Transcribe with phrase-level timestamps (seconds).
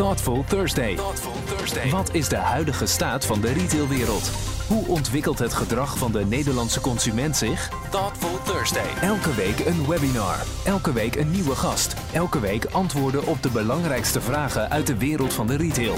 [0.00, 0.98] Thoughtful Thursday.
[1.90, 4.30] Wat is de huidige staat van de retailwereld?
[4.68, 7.68] Hoe ontwikkelt het gedrag van de Nederlandse consument zich?
[7.90, 8.88] Thoughtful Thursday.
[9.02, 10.36] Elke week een webinar.
[10.64, 11.94] Elke week een nieuwe gast.
[12.12, 15.94] Elke week antwoorden op de belangrijkste vragen uit de wereld van de retail.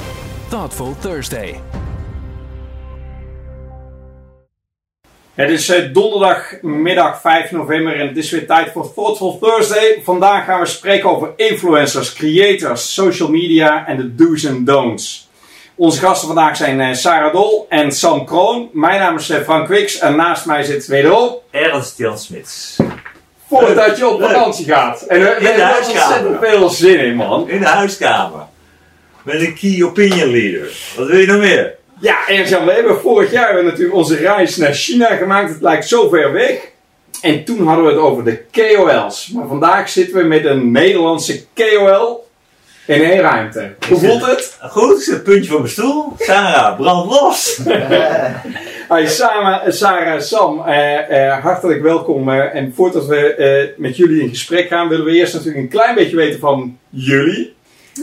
[0.49, 1.61] Thoughtful Thursday.
[5.35, 10.01] Het is eh, donderdagmiddag 5 november en het is weer tijd voor Thoughtful Thursday.
[10.05, 15.29] Vandaag gaan we spreken over influencers, creators, social media en de do's en don'ts.
[15.75, 18.71] Onze gasten vandaag zijn eh, Sarah Dol en Sam Kroon.
[18.73, 22.79] Mijn naam is eh, Frank Wiks en naast mij zit wederom Ernst Jan Smits.
[23.49, 25.03] voordat je op vakantie gaat.
[25.03, 27.49] En er In de er ontzettend veel zin in, man.
[27.49, 28.41] In de huiskamer.
[29.23, 30.73] Met een key opinion leader.
[30.97, 31.81] Wat wil je nog meer?
[32.03, 35.53] Ja, Ernst-Jan, we hebben vorig jaar natuurlijk onze reis naar China gemaakt.
[35.53, 36.71] Het lijkt zo ver weg.
[37.21, 39.29] En toen hadden we het over de KOL's.
[39.29, 42.29] Maar vandaag zitten we met een Nederlandse KOL
[42.87, 43.75] in één ruimte.
[43.89, 44.59] Hoe voelt het?
[44.61, 46.13] Goed, zet een puntje voor mijn stoel.
[46.19, 47.61] Sarah, brand los.
[48.95, 52.29] Hi, Sarah, Sarah Sam, eh, eh, hartelijk welkom.
[52.29, 55.95] eh, en voordat we met jullie in gesprek gaan, willen we eerst natuurlijk een klein
[55.95, 57.55] beetje weten van jullie.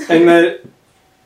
[0.08, 0.54] En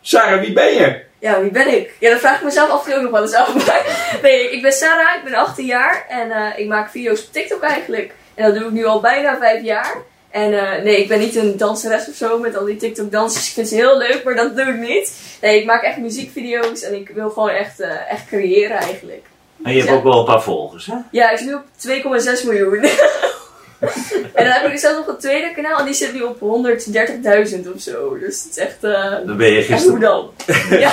[0.02, 1.12] Sarah, wie ben je?
[1.24, 1.94] Ja, wie ben ik?
[2.00, 3.54] Ja, dat vraag ik mezelf af en toe ook nog wel eens af.
[3.68, 7.32] Maar nee, ik ben Sarah, ik ben 18 jaar en eh, ik maak video's op
[7.32, 8.14] TikTok eigenlijk.
[8.34, 9.96] En dat doe ik nu al bijna 5 jaar.
[10.30, 13.48] En eh, nee, ik ben niet een danseres of zo met al die TikTok dansers.
[13.48, 15.38] Ik vind ze heel leuk, maar dat doe ik niet.
[15.42, 19.26] Nee, ik maak echt muziekvideo's en ik wil gewoon echt, eh, echt creëren eigenlijk.
[19.64, 20.96] En je hebt ook wel een paar volgers, hè?
[21.12, 22.82] Ja, ik zit nu op 2,6 miljoen.
[24.34, 27.74] en dan heb ik zelfs nog een tweede kanaal en die zit nu op 130.000
[27.76, 28.18] of zo.
[28.20, 28.84] Dus het is echt...
[28.84, 30.00] eh Dan ben je echt hoe gisteren...
[30.00, 30.32] dan?
[30.80, 30.92] ja.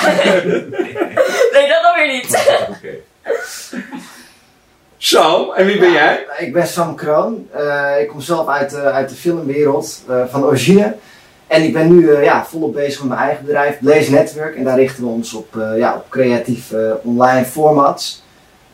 [1.52, 2.44] nee, dat dan weer niet.
[2.68, 2.88] Oké.
[4.96, 6.26] Sam, en wie ben jij?
[6.38, 7.48] Ik ben Sam Kroon.
[7.52, 10.94] Eh, ik kom zelf uit, de- uit de filmwereld eh, van origine.
[11.46, 14.56] En ik ben nu eh, ja, volop bezig met mijn eigen bedrijf, Blaze Network.
[14.56, 18.22] En daar richten we ons op, eh, ja, op creatieve eh, online formats.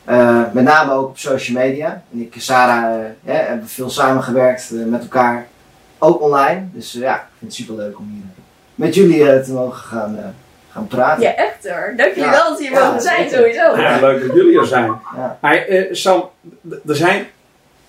[0.07, 2.03] Eh, met name ook op social media.
[2.13, 5.47] En ik en Sarah eh, ja, hebben veel samengewerkt eh, met elkaar,
[5.99, 6.63] ook online.
[6.73, 8.23] Dus ja, ik vind het super leuk om hier
[8.75, 10.25] met jullie eh, te mogen gaan, eh,
[10.73, 11.23] gaan praten.
[11.23, 11.95] Ja, echt hoor.
[11.97, 12.31] Dank jullie Ja.
[12.31, 13.77] wel dat hier Ja, mogen zijn, sowieso.
[13.81, 14.93] Ja, leuk dat jullie er zijn.
[15.17, 15.39] Ja.
[15.41, 16.29] Maar, eh, Sam,
[16.87, 17.27] er zijn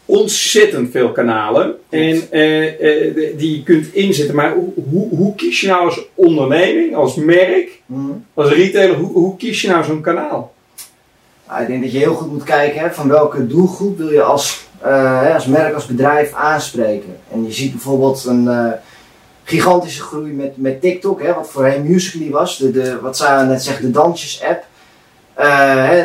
[0.05, 2.67] ontzettend veel kanalen en, eh,
[3.07, 4.35] eh, die je kunt inzetten.
[4.35, 8.11] Maar hoe, hoe, hoe kies je nou als onderneming, als merk, Mhm.
[8.33, 10.53] als retailer, hoe, hoe kies je nou zo'n kanaal?
[11.47, 14.23] Nou, ik denk dat je heel goed moet kijken hè, van welke doelgroep wil je
[14.23, 17.17] als, eh, als merk, als bedrijf aanspreken.
[17.31, 18.71] En je ziet bijvoorbeeld een eh,
[19.43, 23.63] gigantische groei met, met TikTok, hè, wat voorheen Musical.ly was, de, de, wat Sarah net
[23.63, 24.65] zegt, de dansjes-app.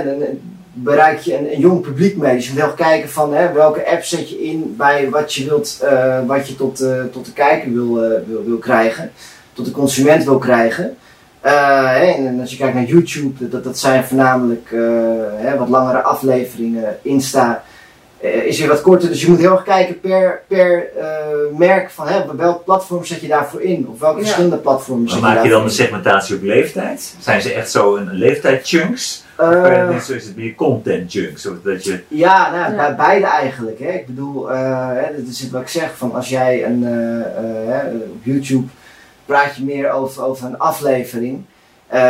[0.04, 0.24] Dan
[0.72, 2.34] bereik je een, jong publiek mee.
[2.34, 5.44] Dus je moet heel kijken van hè, welke app zet je in bij wat je,
[5.44, 5.84] wilt,
[6.26, 6.76] wat je tot,
[7.12, 7.94] tot de kijker wil,
[8.26, 9.12] wil, wil krijgen,
[9.52, 10.96] tot de consument wil krijgen.
[11.42, 14.80] Eh, hè, en als je kijkt naar YouTube, dat, dat zijn voornamelijk eh,
[15.36, 16.96] hè, wat langere afleveringen.
[17.02, 17.62] Insta
[18.20, 19.08] eh, is weer wat korter.
[19.08, 21.06] Dus je moet heel erg kijken per, per eh,
[21.58, 23.88] merk van hè, welk platform zet je daarvoor in.
[23.92, 24.24] Of welke Ja.
[24.24, 27.14] verschillende platformen Maar zet maak je dan daarvoor de segmentatie op leeftijd?
[27.18, 29.24] Zijn ze echt zo een leeftijd chunks?
[29.38, 29.46] in.
[29.46, 31.42] Of Eh, net zo is het meer content chunks?
[31.42, 32.00] Zodat je...
[32.08, 32.76] Ja, nou, Ja.
[32.76, 33.78] bij beide eigenlijk.
[33.78, 33.88] Hè.
[33.90, 36.82] Ik bedoel, eh, hè, dat is het wat ik zeg, van als jij een,
[37.68, 38.66] hè, op YouTube
[39.26, 41.44] praat je meer over, over een aflevering.
[41.86, 42.00] Eh,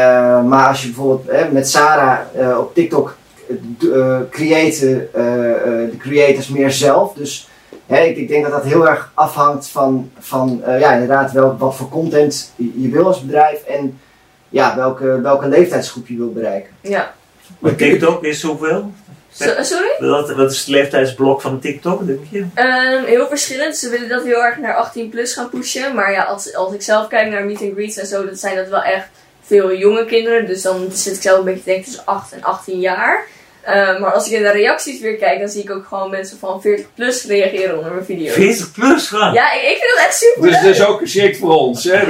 [0.45, 3.17] maar als je bijvoorbeeld hè, met Sarah eh, op TikTok
[3.49, 3.57] eh,
[3.97, 7.15] eh, creëren eh, eh, de creators meer zelf.
[7.15, 7.49] Dus
[7.87, 11.57] hè, ik, ik denk dat dat heel erg afhangt van, van eh, ja, inderdaad wel,
[11.59, 14.01] wat voor content je, je wil als bedrijf en
[14.49, 16.71] ja, welke, welke leeftijdsgroep je wil bereiken.
[16.81, 17.15] Ja.
[17.59, 18.93] Maar TikTok is hoeveel?
[19.35, 19.91] So- sorry?
[19.99, 22.47] Wat, wat is het leeftijdsblok van TikTok, denk je?
[22.55, 23.77] Ehm, heel verschillend.
[23.77, 25.95] Ze willen dat heel erg naar 18 plus gaan pushen.
[25.95, 28.57] Maar ja, als, als ik zelf kijk naar meet and greets en zo, dan zijn
[28.57, 29.09] dat wel echt
[29.43, 30.47] veel jonge kinderen.
[30.47, 33.27] Dus dan zit ik zelf een beetje te denken tussen 8 en 18 jaar.
[33.63, 36.39] Ehm, maar als ik in de reacties weer kijk, dan zie ik ook gewoon mensen
[36.39, 38.35] van 40 plus reageren onder mijn video's.
[38.35, 39.33] 40 plus gewoon.
[39.33, 42.07] Ja, ik, ik vind dat echt super Dus het is ook geschikt voor ons, hè?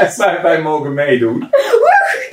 [0.00, 1.48] Dus wij, wij mogen meedoen.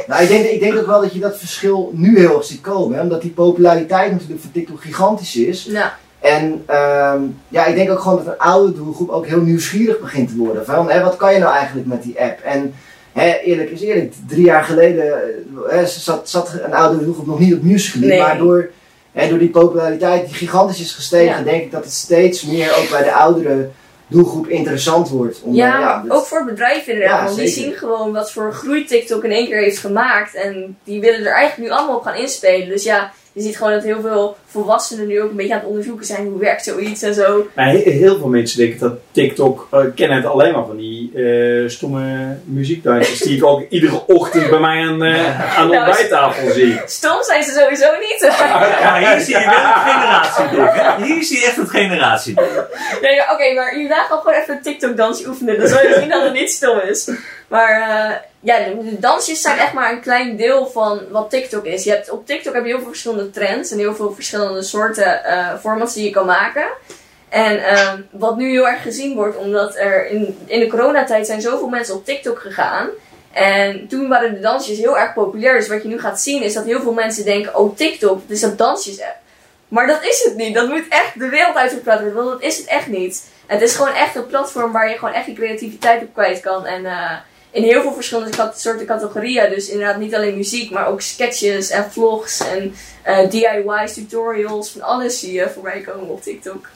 [0.07, 2.61] Nou, ik denk, ik denk ook wel dat je dat verschil nu heel erg ziet
[2.61, 2.97] komen.
[2.97, 3.03] Hè?
[3.03, 5.63] Omdat die populariteit natuurlijk van TikTok gigantisch is.
[5.63, 9.99] Ja, En ehm, ja, ik denk ook gewoon dat een oude doelgroep ook heel nieuwsgierig
[9.99, 10.65] begint te worden.
[10.65, 12.39] Van, hè, wat kan je nou eigenlijk met die app?
[12.39, 12.73] En
[13.17, 15.19] hè, eerlijk is eerlijk, drie jaar geleden eh,
[15.69, 17.61] hè, zat, zat een oude doelgroep nog niet op.
[17.93, 18.19] Nee.
[18.19, 18.69] Maar door,
[19.11, 21.43] hè, door die populariteit die gigantisch is gestegen, Ja.
[21.43, 23.69] denk ik dat het steeds meer ook bij de oudere
[24.07, 25.41] doelgroep interessant wordt.
[25.41, 27.19] Om, ja, eh, dit- ook voor bedrijven inderdaad.
[27.19, 30.35] Ja, want die zien gewoon wat voor groei TikTok in één keer heeft gemaakt.
[30.35, 32.69] En die willen er eigenlijk nu allemaal op gaan inspelen.
[32.69, 35.67] Dus ja, je ziet gewoon dat heel veel volwassenen nu ook een beetje aan het
[35.69, 37.47] onderzoeken zijn hoe werkt zoiets en zo.
[37.53, 41.11] Maar he- heel veel mensen denken dat TikTok eh, kennen het alleen maar van die
[41.15, 45.87] eh, stomme muziekdansjes die ik ook iedere ochtend bij mij aan, eh, aan de Nou,
[45.87, 46.79] ontbijttafel zie.
[46.85, 48.33] Stom zijn ze sowieso niet.
[48.81, 51.05] Ja, hier zie je wel het generatieding.
[51.07, 52.47] Hier zie je echt het generatieding.
[53.01, 55.59] Nee, oké, maar je al gewoon even een TikTok-dansje oefenen.
[55.59, 57.09] Dan zou je zien dat het niet stom is.
[57.47, 61.83] Maar eh, ja, de, dansjes zijn echt maar een klein deel van wat TikTok is.
[61.83, 65.23] Je hebt, op TikTok heb je heel veel verschillende trends en heel veel verschillende soorten
[65.23, 66.67] eh, formats die je kan maken.
[67.29, 71.41] En ehm, wat nu heel erg gezien wordt, omdat er in, in de coronatijd zijn
[71.41, 72.89] zoveel mensen op TikTok gegaan.
[73.31, 75.53] En toen waren de dansjes heel erg populair.
[75.53, 78.31] Dus wat je nu gaat zien is dat heel veel mensen denken, oh TikTok, het
[78.31, 79.15] is een dansjes app.
[79.67, 80.53] Maar dat is het niet.
[80.53, 83.23] Dat moet echt de wereld uitgepraat worden, want dat is het echt niet.
[83.45, 86.65] Het is gewoon echt een platform waar je gewoon echt je creativiteit op kwijt kan.
[86.65, 87.11] En eh,
[87.57, 89.49] in heel veel verschillende soorten categorieën.
[89.49, 92.73] Dus inderdaad niet alleen muziek, maar ook sketches en vlogs en
[93.03, 94.71] eh, DIY's, tutorials.
[94.71, 96.67] Van alles zie je voorbij komen op TikTok.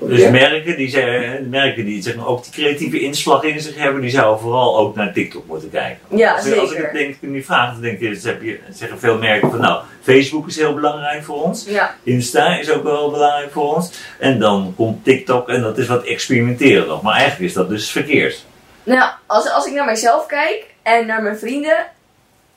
[0.00, 4.00] Dus merken die, zijn, merken die zeg maar, ook die creatieve inslag in zich hebben,
[4.00, 6.18] die zouden vooral ook naar TikTok moeten kijken.
[6.18, 6.84] Ja, als, ik- als ik zeker.
[6.84, 9.60] het denk, in die vraag, dan denk je, dus heb je, zeggen veel merken van
[9.60, 11.64] nou, Facebook is heel belangrijk voor ons.
[11.68, 13.90] Ja, Insta is ook wel belangrijk voor ons.
[14.18, 17.02] En dan komt TikTok en dat is wat experimenteren nog.
[17.02, 18.44] Maar eigenlijk is dat dus verkeerd.
[18.88, 21.86] Nou, als, als ik naar mijzelf kijk en naar mijn vrienden.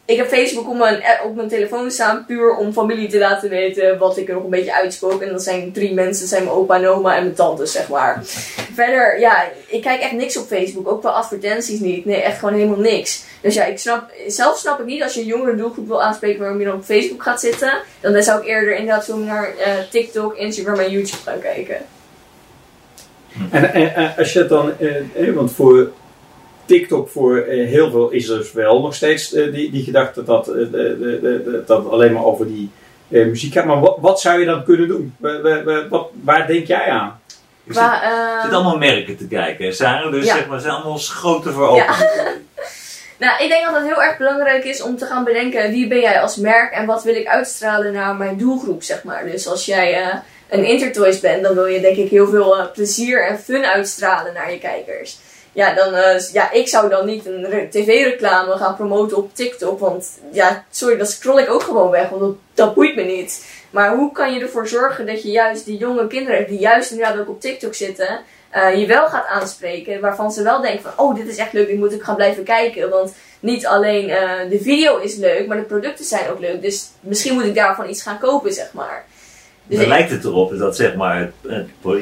[0.05, 3.49] Ik heb Facebook op mijn, eh, op mijn telefoon staan puur om familie te laten
[3.49, 5.21] weten wat ik er nog een beetje uitspook.
[5.21, 7.89] En dat zijn drie mensen, dat zijn mijn opa en oma en mijn tante, zeg
[7.89, 8.19] maar.
[8.79, 10.87] Verder, ja, ik kijk echt niks op Facebook.
[10.87, 12.05] Ook qua advertenties niet.
[12.05, 13.23] Nee, echt gewoon helemaal niks.
[13.41, 16.39] Dus ja, ik snap, zelf snap ik niet als je een jongere doelgroep wil aanspreken
[16.39, 17.71] waarom je dan op Facebook gaat zitten.
[17.99, 21.77] Dan zou ik eerder inderdaad veel naar eh, TikTok, Instagram en YouTube gaan kijken.
[23.51, 25.91] En, en, en als je het dan, eh, eh, want voor
[26.77, 30.23] TikTok voor eh, heel veel is er dus wel nog steeds eh, die, die gedachte
[30.23, 32.69] dat eh, de, de, de, de- dat het alleen maar over die
[33.09, 33.65] eh, muziek gaat.
[33.65, 35.15] Maar wat, wat zou je dan kunnen doen?
[35.19, 37.19] Wa- wa- wa- wat, waar denk jij aan?
[37.63, 40.11] Ik zit, eh, zit allemaal merken te kijken, Sarah.
[40.11, 40.35] Dus Ja.
[40.35, 41.85] zeg maar, ze zijn allemaal schoten voor open.
[43.19, 45.99] Nou, ik denk dat het heel erg belangrijk is om te gaan bedenken wie ben
[45.99, 49.25] jij als merk en wat wil ik uitstralen naar mijn doelgroep, zeg maar.
[49.31, 50.15] Dus als jij eh,
[50.49, 54.33] een Intertoys bent, dan wil je denk ik heel veel eh, plezier en fun uitstralen
[54.33, 55.17] naar je kijkers.
[55.53, 59.79] Ja, dan, eh, ja, ik zou dan niet een re- tv-reclame gaan promoten op TikTok,
[59.79, 63.45] want ja, sorry, dat scroll ik ook gewoon weg, want dat, boeit me niet.
[63.69, 67.19] Maar hoe kan je ervoor zorgen dat je juist die jonge kinderen, die juist inderdaad
[67.19, 68.19] ook op TikTok zitten,
[68.49, 70.01] eh, je wel gaat aanspreken.
[70.01, 72.43] Waarvan ze wel denken van, oh, dit is echt leuk, dit moet ik gaan blijven
[72.43, 72.89] kijken.
[72.89, 76.61] Want niet alleen eh, de video is leuk, maar de producten zijn ook leuk.
[76.61, 79.05] Dus misschien moet ik daarvan iets gaan kopen, zeg maar.
[79.71, 81.31] Dus Dan ik- lijkt het erop dat zeg maar,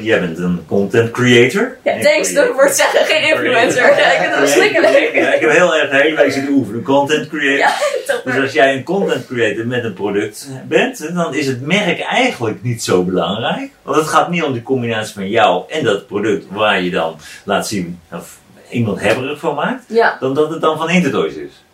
[0.00, 1.76] jij bent een content creator.
[1.84, 3.82] ja, En thanks, dat wordt zeggen, geen influencer.
[3.98, 5.14] Ja, ik vind het verschrikkelijk.
[5.14, 7.58] Ja, ik heb heel erg hele week zitten oefenen, content creator.
[7.58, 7.72] Ja.
[8.24, 12.62] Dus als jij een content creator met een product bent, dan is het merk eigenlijk
[12.62, 13.70] niet zo belangrijk.
[13.82, 17.16] Want het gaat niet om de combinatie van jou en dat product waar je dan
[17.44, 18.38] laat zien of
[18.70, 20.16] iemand hebberig van maakt, Ja.
[20.20, 21.64] dan dat het dan van Intertoys is.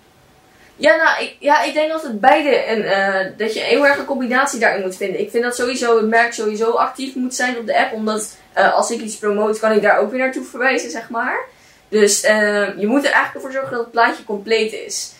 [0.76, 3.98] Ja, nou, ik, ja, ik denk dat het beide en eh, dat je heel erg
[3.98, 5.20] een combinatie daarin moet vinden.
[5.20, 8.74] Ik vind dat sowieso het merk sowieso actief moet zijn op de app, omdat eh,
[8.74, 11.44] als ik iets promote, kan ik daar ook weer naartoe verwijzen, zeg maar.
[11.88, 15.14] Dus eh, je moet er eigenlijk voor zorgen dat het plaatje compleet is.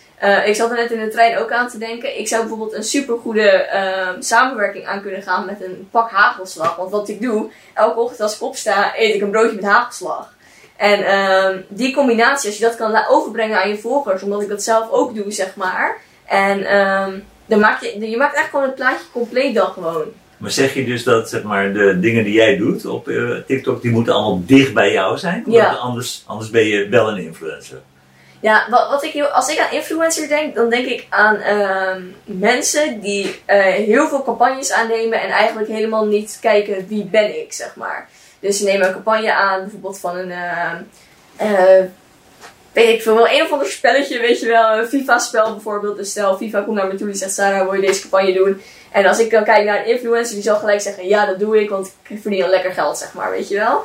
[0.45, 2.19] Ik zat er net in de trein ook aan te denken.
[2.19, 3.67] Ik zou bijvoorbeeld een supergoede
[4.19, 6.75] samenwerking aan kunnen gaan met een pak hagelslag.
[6.75, 10.33] Want wat ik doe, elke ochtend als ik opsta, eet ik een broodje met hagelslag.
[10.77, 14.63] En ehm, die combinatie, als je dat kan overbrengen aan je volgers, omdat ik dat
[14.63, 15.97] zelf ook doe, zeg maar.
[16.25, 20.05] En ehm, dan maak je, je maakt echt gewoon het plaatje compleet dan gewoon.
[20.37, 23.81] Maar zeg je dus dat zeg maar, de dingen die jij doet op eh, TikTok,
[23.81, 25.43] die moeten allemaal dicht bij jou zijn?
[25.47, 25.65] Ja.
[25.65, 27.81] Want Anders, anders ben je wel een influencer.
[28.39, 32.99] Ja, wat, wat ik als ik aan influencer denk, dan denk ik aan ehm, mensen
[32.99, 37.75] die eh, heel veel campagnes aannemen en eigenlijk helemaal niet kijken wie ben ik, zeg
[37.75, 38.09] maar.
[38.47, 40.31] Dus ze nemen een campagne aan, bijvoorbeeld van een,
[41.35, 41.79] eh,
[42.73, 45.97] weet ik veel, wel een of ander spelletje, weet je wel, een FIFA-spel bijvoorbeeld.
[45.97, 48.61] Dus stel, FIFA komt naar me toe en zegt, Sarah, wil je deze campagne doen?
[48.91, 51.61] En als ik dan kijk naar een influencer, die zal gelijk zeggen, ja, dat doe
[51.61, 53.83] ik, want ik verdien al lekker geld, zeg maar, weet je wel.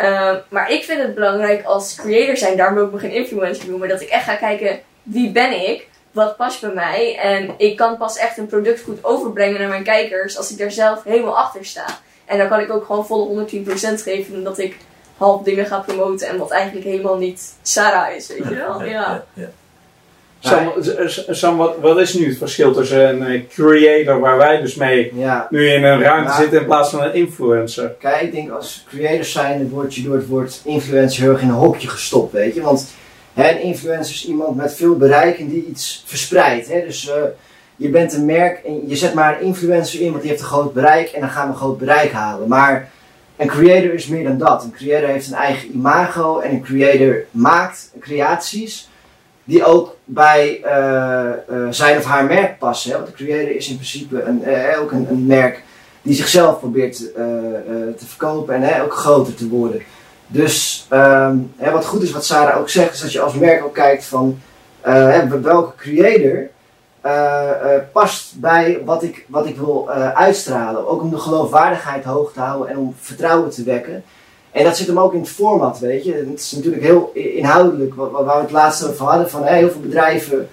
[0.00, 3.68] Uh, maar ik vind het belangrijk als creator zijn, daarom wil ik me geen influencer
[3.68, 7.18] noemen, dat ik echt ga kijken wie ben ik, wat past bij mij.
[7.18, 10.70] En ik kan pas echt een product goed overbrengen naar mijn kijkers als ik daar
[10.70, 11.84] zelf helemaal achter sta.
[12.24, 14.76] En dan kan ik ook gewoon volle 110% geven, omdat ik
[15.16, 18.84] half dingen ga promoten en wat eigenlijk helemaal niet Sarah is, weet je wel.
[18.84, 19.24] Ja.
[19.34, 19.48] ja.
[20.38, 20.72] Sam,
[21.30, 25.12] Sam wat, wat is nu het verschil tussen een eh, creator waar wij dus mee
[25.14, 26.36] Ja, nu in een ruimte Ja.
[26.36, 27.94] zitten in plaats van een influencer?
[27.98, 31.48] kijk, ik denk als creators zijn, word je door het woord influencer heel erg in
[31.48, 32.60] een hokje gestopt, weet je.
[32.60, 32.92] Want
[33.34, 36.68] hè, een influencer is iemand met veel bereik en die iets verspreidt.
[36.68, 36.80] Hè?
[36.86, 37.22] Dus eh,
[37.76, 40.48] je bent een merk en je zet maar een influencer in, want die heeft een
[40.48, 42.48] groot bereik en dan gaan we een groot bereik halen.
[42.48, 42.90] Maar
[43.36, 44.64] een creator is meer dan dat.
[44.64, 48.90] Een creator heeft een eigen imago en een creator maakt creaties
[49.44, 52.90] die ook bij uh, uh, zijn of haar merk passen.
[52.90, 52.96] Hè?
[52.96, 55.62] Want de creator is in principe een, uh, ook een, merk
[56.02, 59.82] die zichzelf probeert te verkopen en ook groter te worden.
[60.26, 63.64] Dus um, hè, wat goed is wat Sarah ook zegt, is dat je als merk
[63.64, 64.40] ook kijkt van
[65.42, 66.48] welke creator
[67.92, 70.88] past bij wat ik, wat ik wil uitstralen.
[70.88, 74.04] Ook om de geloofwaardigheid hoog te houden en om vertrouwen te wekken.
[74.50, 76.12] En dat zit hem ook in het format, weet je.
[76.12, 80.48] Het is natuurlijk heel inhoudelijk, waar we het laatst over hadden, van heel veel bedrijven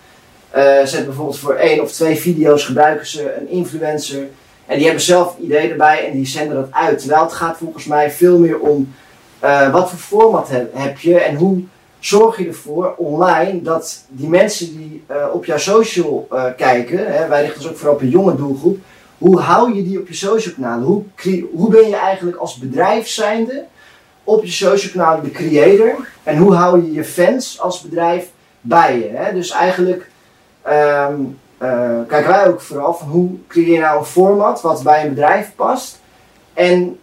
[0.56, 4.28] uh, zetten bijvoorbeeld voor één of twee video's gebruiken ze een influencer.
[4.66, 7.00] En die hebben zelf een idee erbij en die zenden dat uit.
[7.00, 8.94] Terwijl het gaat volgens mij veel meer om
[9.72, 11.64] wat voor format heb, je en hoe
[12.00, 16.28] zorg je ervoor online dat die mensen die uh, op jouw social
[16.58, 18.78] kijken, hè, wij richten ons ook vooral op een jonge doelgroep,
[19.18, 20.86] hoe hou je die op je social kanalen?
[20.86, 21.04] Hoe,
[21.54, 23.20] hoe ben je eigenlijk als bedrijf
[24.24, 26.08] op je social kanalen de creator.
[26.24, 29.10] En hoe hou je je fans als bedrijf bij je.
[29.14, 29.34] Hè?
[29.34, 30.10] Dus eigenlijk
[30.68, 31.40] um,
[32.08, 35.52] kijken wij ook vooral van hoe creëer je nou een format wat bij een bedrijf
[35.56, 36.00] past.
[36.54, 37.00] En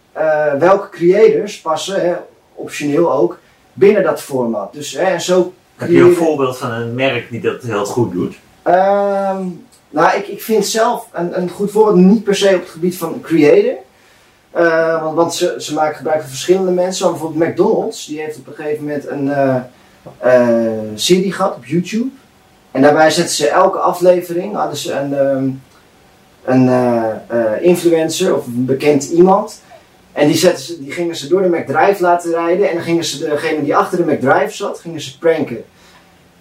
[0.59, 2.15] welke creators passen, hè,
[2.53, 3.39] optioneel ook,
[3.77, 4.73] binnen dat format.
[4.73, 8.11] Dus, hè, en zo Heb je een voorbeeld van een merk die dat heel goed
[8.11, 8.35] doet?
[8.67, 12.69] Um, nou, ik, ik vind zelf een, een goed voorbeeld niet per se op het
[12.69, 13.73] gebied van creator.
[14.57, 16.93] Uh, want, want ze, ze, maken gebruik van verschillende mensen.
[16.93, 19.55] Zoals bijvoorbeeld McDonald's, die heeft op een gegeven moment een uh,
[20.25, 22.09] uh, serie gehad op YouTube.
[22.71, 25.61] En daarbij zetten ze elke aflevering, hadden ze een, um,
[26.43, 26.69] een
[27.61, 29.61] influencer of een bekend iemand.
[30.17, 32.69] En die, zetten ze, die gingen ze door de McDrive laten rijden.
[32.69, 35.63] En dan gingen ze degene die achter de McDrive zat, gingen ze pranken.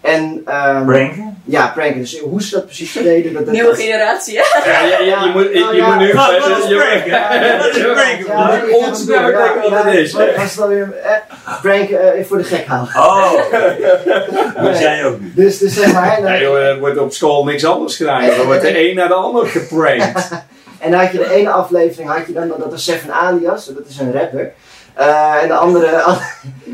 [0.00, 1.42] En, um, pranken?
[1.45, 2.00] Ja, pranken.
[2.00, 3.33] Dus hoe ze dat precies deden.
[3.33, 4.71] Dat, dat, Nieuwe generatie, hè?
[4.71, 6.12] Ja, ja, ja, je moet, je, je moet nu...
[6.12, 7.59] Wat is pranken?
[7.59, 8.75] Wat is pranken?
[8.75, 10.12] Ons kijken wat het is.
[10.12, 10.95] Was dan weer...
[11.02, 12.95] Eh, pranken uh, voor de gek houden.
[12.97, 13.33] Oh,
[14.64, 15.37] dat jij ook niet.
[15.37, 16.23] Dus, dus zeg maar...
[16.23, 18.23] Nee joh, er wordt op school niks anders gedaan.
[18.23, 20.28] Er wordt de een naar de ander geprankt.
[20.78, 23.87] en dan had je de ene aflevering, had je dan, dat is Seven Alias, dat
[23.88, 24.52] is een rapper.
[24.99, 25.87] Uh, en, de andere,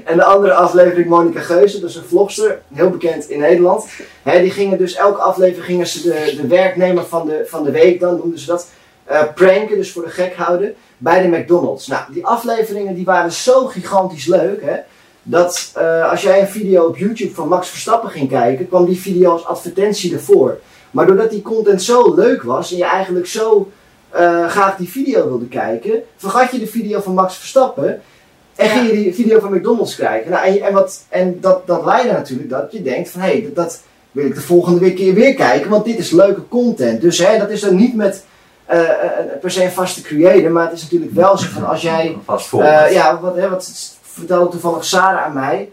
[0.04, 3.86] en de andere aflevering Monica Geuze, dat is een vlogster, heel bekend in Nederland.
[4.22, 7.70] He, die gingen dus elke aflevering gingen ze de, de werknemer van de, van de
[7.70, 8.68] week, dan noemden ze dat,
[9.10, 11.86] uh, pranken, dus voor de gek houden, bij de McDonald's.
[11.86, 14.76] Nou, die afleveringen die waren zo gigantisch leuk, hè,
[15.22, 19.00] dat uh, als jij een video op YouTube van Max Verstappen ging kijken, kwam die
[19.00, 20.58] video als advertentie ervoor.
[20.90, 23.70] Maar doordat die content zo leuk was en je eigenlijk zo
[24.16, 28.00] uh, graag die video wilde kijken, vergat je de video van Max Verstappen
[28.56, 30.30] en ging je die video van McDonald's kijken.
[30.30, 33.42] Nou, en, en, wat, en dat, dat leidde natuurlijk dat je denkt van hé, hey,
[33.42, 37.00] dat, dat, wil ik de volgende keer weer kijken, want dit is leuke content.
[37.00, 38.24] Dus hè, dat is dan niet met
[38.72, 38.80] uh,
[39.40, 42.16] per se een vaste creator, maar het is natuurlijk wel zo van als jij...
[42.24, 43.70] Vast uh, ja, wat, hè, wat
[44.02, 45.72] vertelde toevallig Sarah aan mij.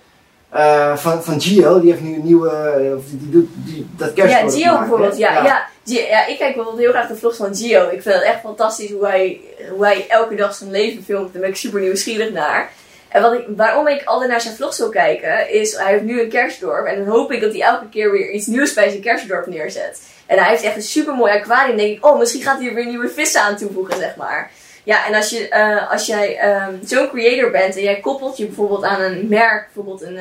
[0.55, 4.59] Uh, van, van Gio, die heeft nu een nieuwe, die, doet die, dat kerstbord Ja,
[4.59, 5.43] Gio bijvoorbeeld, ja, ja.
[5.43, 5.67] ja.
[5.83, 7.89] Ja, ik kijk bijvoorbeeld heel graag de vlogs van Gio.
[7.89, 11.33] Ik vind het echt fantastisch hoe hij, hoe hij elke dag zijn leven filmt.
[11.33, 12.69] Daar ben ik super nieuwsgierig naar.
[13.07, 16.21] En wat ik, waarom ik altijd naar zijn vlogs wil kijken, is hij heeft nu
[16.21, 16.85] een kerstdorp.
[16.85, 20.01] En dan hoop ik dat hij elke keer weer iets nieuws bij zijn kerstdorp neerzet.
[20.25, 21.77] En hij heeft echt een super mooi aquarium.
[21.77, 24.51] denk ik, oh, misschien gaat hij er weer nieuwe vissen aan toevoegen, zeg maar.
[24.89, 28.45] Ja, en als, je, uh, als jij um, zo'n creator bent en jij koppelt je
[28.45, 30.15] bijvoorbeeld aan een merk, bijvoorbeeld een,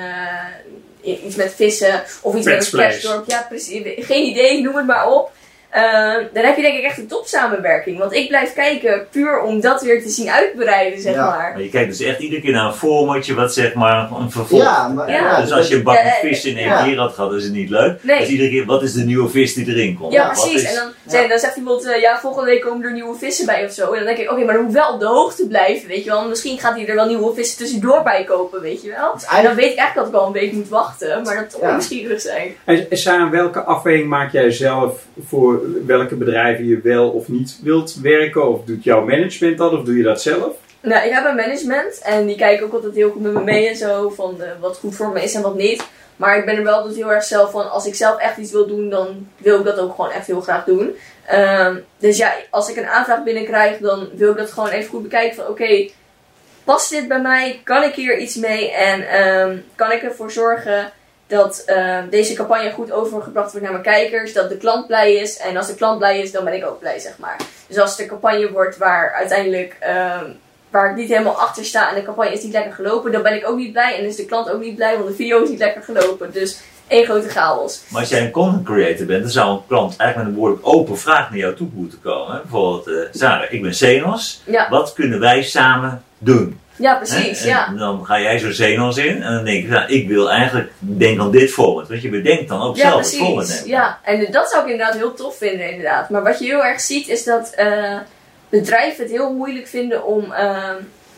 [1.02, 3.28] uh, iets met vissen of iets met een kerstdorp.
[3.28, 3.82] Ja, precies.
[3.96, 5.30] Geen idee, noem het maar op.
[5.76, 7.98] Uh, dan heb je denk ik echt een top samenwerking.
[7.98, 11.24] Want ik blijf kijken puur om dat weer te zien uitbreiden, zeg Ja.
[11.26, 11.50] maar.
[11.52, 14.62] Maar je kijkt dus echt iedere keer naar een formatje wat zeg maar een vervolg.
[14.62, 15.40] Ja, maar, Ja.
[15.40, 16.84] Dus als je een bak met vis in één ja.
[16.84, 17.98] keer had gehad, is het niet leuk.
[18.02, 18.18] Nee.
[18.18, 20.12] Dus iedere keer, wat is de nieuwe vis die erin komt?
[20.12, 20.62] Ja, Wat precies.
[20.62, 23.46] is- En dan, zei- dan zegt iemand, eh, ja, volgende week komen er nieuwe vissen
[23.46, 23.90] bij of zo.
[23.92, 26.10] En dan denk ik, oké, maar dan moet wel op de hoogte blijven, weet je
[26.10, 26.28] wel.
[26.28, 29.14] Misschien gaat hij er wel nieuwe vissen tussendoor bij kopen, weet je wel.
[29.38, 31.60] En dan weet ik eigenlijk dat ik al een week moet wachten, maar dat toch
[31.60, 31.70] Ja.
[31.72, 32.54] nieuwsgierig zijn.
[32.64, 34.92] En Sarah, welke afweging maak jij zelf
[35.28, 38.48] voor welke bedrijven je wel of niet wilt werken?
[38.48, 40.56] Of doet jouw management dat of doe je dat zelf?
[40.80, 43.68] Nou, ik heb een management en die kijken ook altijd heel goed met me mee
[43.68, 45.86] en zo, van eh, wat goed voor me is en wat niet.
[46.16, 48.52] Maar ik ben er wel dus heel erg zelf van, als ik zelf echt iets
[48.52, 50.96] wil doen, dan wil ik dat ook gewoon echt heel graag doen.
[51.26, 55.02] Ehm, dus ja, als ik een aanvraag binnenkrijg, dan wil ik dat gewoon even goed
[55.02, 55.88] bekijken van, oké,
[56.64, 57.60] past dit bij mij?
[57.64, 58.70] Kan ik hier iets mee?
[58.72, 60.92] En ehm, kan ik ervoor zorgen
[61.28, 65.36] dat ehm, deze campagne goed overgebracht wordt naar mijn kijkers, dat de klant blij is.
[65.36, 67.36] En als de klant blij is, dan ben ik ook blij, zeg maar.
[67.66, 70.24] Dus als het een campagne wordt waar uiteindelijk ehm,
[70.70, 73.34] waar ik niet helemaal achter sta en de campagne is niet lekker gelopen, dan ben
[73.34, 75.48] ik ook niet blij en is de klant ook niet blij, want de video is
[75.48, 76.32] niet lekker gelopen.
[76.32, 77.82] Dus één grote chaos.
[77.88, 80.66] Maar als jij een content creator bent, dan zou een klant eigenlijk met een behoorlijk
[80.66, 82.40] open vraag naar jou toe moeten komen.
[82.42, 84.42] Bijvoorbeeld, uh, Sarah, ik ben Zenos.
[84.44, 84.68] Ja.
[84.68, 86.60] Wat kunnen wij samen doen?
[86.78, 87.40] Ja, precies.
[87.40, 87.48] Hè?
[87.48, 87.66] Ja.
[87.66, 90.72] En dan ga jij zo Zenos in en dan denk je, nou, ik wil eigenlijk,
[90.78, 91.88] denk aan dit format.
[91.88, 93.34] Want je bedenkt dan ook Ja, zelf het format.
[93.34, 93.54] precies.
[93.64, 93.70] nemen.
[93.70, 96.10] Ja, en dat zou ik inderdaad heel tof vinden, inderdaad.
[96.10, 97.96] Maar wat je heel erg ziet is dat eh,
[98.48, 100.70] bedrijven het heel moeilijk vinden om, eh,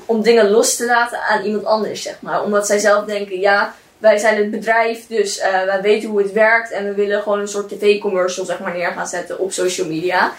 [0.04, 2.42] om dingen los te laten aan iemand anders, zeg maar.
[2.42, 6.32] Omdat zij zelf denken, ja, wij zijn het bedrijf, dus eh, wij weten hoe het
[6.32, 9.86] werkt en we willen gewoon een soort tv-commercial, zeg maar, neer gaan zetten op social
[9.86, 10.32] media.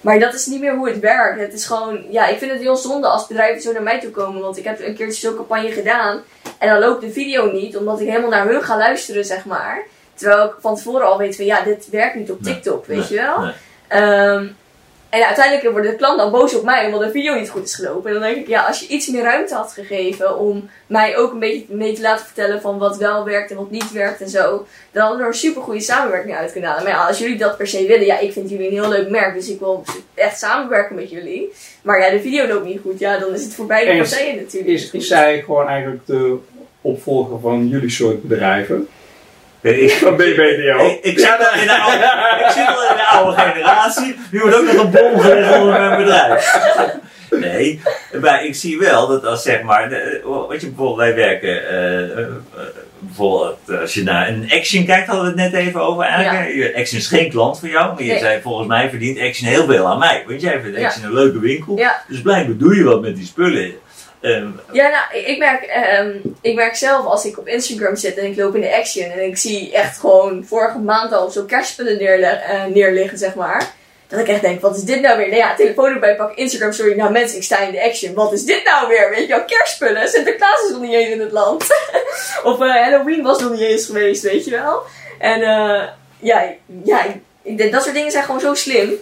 [0.00, 1.40] Maar dat is niet meer hoe het werkt.
[1.40, 4.10] Het is gewoon, ja, ik vind het heel zonde als bedrijven zo naar mij toe
[4.10, 4.40] komen.
[4.40, 6.22] Want ik heb een keertje zo'n campagne gedaan.
[6.58, 9.82] En dan loopt de video niet, omdat ik helemaal naar hun ga luisteren, zeg maar.
[10.14, 12.98] Terwijl ik van tevoren al weet van, ja, dit werkt niet op Nee, TikTok, weet
[12.98, 13.40] nee, je wel.
[13.40, 13.52] nee.
[13.88, 14.46] Ehm,
[15.10, 17.74] en uiteindelijk wordt de klant dan boos op mij omdat de video niet goed is
[17.74, 18.06] gelopen.
[18.06, 21.32] En dan denk ik, ja, als je iets meer ruimte had gegeven om mij ook
[21.32, 24.28] een beetje mee te laten vertellen van wat wel werkt en wat niet werkt en
[24.28, 26.84] zo, dan hadden we er een super goede samenwerking uit kunnen halen.
[26.84, 29.08] Maar ja, als jullie dat per se willen, ja, ik vind jullie een heel leuk
[29.08, 29.84] merk, dus ik wil
[30.14, 31.52] echt samenwerken met jullie.
[31.82, 34.72] Maar ja, de video loopt niet goed, ja, dan is het voor beide partijen natuurlijk.
[34.72, 36.36] Is, is zij gewoon eigenlijk de
[36.80, 38.88] opvolger van jullie soort bedrijven?
[39.60, 40.86] Ik, Van BBDO?
[40.86, 44.16] ik, ik, zit wel in de oude, ik zit wel in de oude generatie.
[44.30, 46.56] Nu wordt ook nog een bom gelegd onder mijn bedrijf.
[47.30, 47.80] Nee,
[48.20, 52.02] maar ik zie wel dat als zeg maar, de- wat je bijvoorbeeld, wij werken, eh,
[52.02, 52.26] eh, eh,
[52.98, 56.76] bijvoorbeeld als je naar een Action kijkt, hadden we het net even over eigenlijk.
[56.76, 58.18] Action is geen klant van jou, maar je Nee.
[58.20, 60.24] zei volgens mij verdient Action heel veel aan mij.
[60.26, 60.86] Want jij vindt Ja.
[60.86, 62.02] Action een leuke winkel, Ja.
[62.08, 63.72] dus blijkbaar doe je wat met die spullen.
[64.20, 66.10] Ehm, Ja, nou, ik- merk, ehm,
[66.40, 69.22] ik merk zelf als ik op Instagram zit en ik loop in de action en
[69.22, 73.76] ik zie echt gewoon vorige maand al zo kerstspullen eh, neerliggen, zeg maar.
[74.08, 75.26] Dat ik echt denk, wat is dit nou weer?
[75.26, 76.96] Nou ja, telefoon erbij pak, Instagram story.
[76.96, 78.14] Nou mensen, ik sta in de action.
[78.14, 79.10] Wat is dit nou weer?
[79.10, 80.08] Weet je wel, kerstspullen.
[80.08, 81.62] Sinterklaas is nog niet eens in het land.
[82.44, 84.82] of eh, Halloween was nog niet eens geweest, weet je wel.
[85.18, 85.82] En eh,
[86.18, 87.04] ja, ja
[87.70, 88.92] dat soort dingen zijn gewoon zo slim.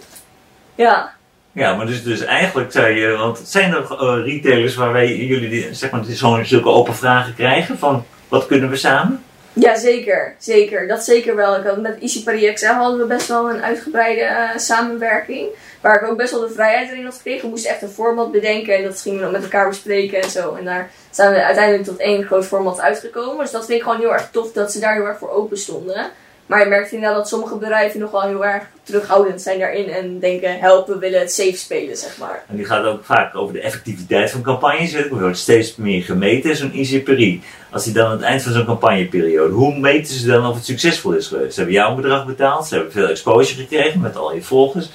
[0.75, 1.15] Ja.
[1.57, 5.49] Ja, maar dus, dus eigenlijk zou je, want zijn er eh, retailers waar wij jullie
[5.49, 9.23] die, zeg maar, die zo'n zulke open vragen krijgen van wat kunnen we samen?
[9.53, 10.35] Ja, zeker.
[10.39, 10.87] Zeker.
[10.87, 11.55] Dat zeker wel.
[11.55, 15.47] Ik had met Easy Paris hadden we best wel een uitgebreide eh, samenwerking.
[15.81, 17.41] Waar ik ook best wel de vrijheid erin had gekregen.
[17.41, 20.29] We moesten echt een format bedenken en dat gingen we dan met elkaar bespreken en
[20.29, 20.55] zo.
[20.55, 23.43] En daar zijn we uiteindelijk tot één groot format uitgekomen.
[23.43, 25.57] Dus dat vind ik gewoon heel erg tof dat ze daar heel erg voor open
[25.57, 26.09] stonden.
[26.47, 29.89] Maar je merkt inderdaad dat sommige bedrijven nog wel heel erg terughoudend zijn daarin.
[29.89, 32.43] En denken, help, we willen het safe spelen, zeg maar.
[32.49, 34.93] En die gaat ook vaak over de effectiviteit van campagnes.
[34.93, 37.41] Er wordt steeds meer gemeten, zo'n ICPRI.
[37.71, 40.65] Als die dan aan het eind van zo'n campagneperiode, hoe meten ze dan of het
[40.65, 41.53] succesvol is geweest?
[41.53, 44.89] Ze hebben jou een bedrag betaald, ze hebben veel exposure gekregen met al je volgers.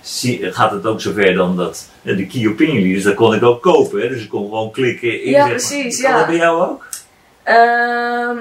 [0.00, 3.42] Zie- gaat het ook zover dan dat eh, de key opinion leaders, dat kon ik
[3.42, 4.00] ook kopen.
[4.00, 4.08] Hè?
[4.08, 5.30] Dus ik kon gewoon klikken in.
[5.30, 5.50] Ja, zeg maar.
[5.50, 6.16] precies, Kan ja.
[6.18, 6.86] dat bij jou ook?
[7.42, 8.36] Ehm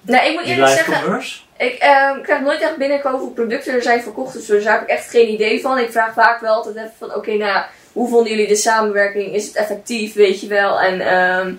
[0.00, 1.02] nou, ik moet eerlijk zeggen...
[1.02, 1.38] commerce?
[1.58, 4.32] Ik ehm, krijg nooit echt binnen hoeveel producten er zijn verkocht.
[4.32, 5.78] Dus daar heb ik echt geen idee van.
[5.78, 9.34] Ik vraag vaak wel altijd van, oké, nou, hoe vonden jullie de samenwerking?
[9.34, 10.80] Is het effectief, weet je wel?
[10.80, 11.54] En ehm,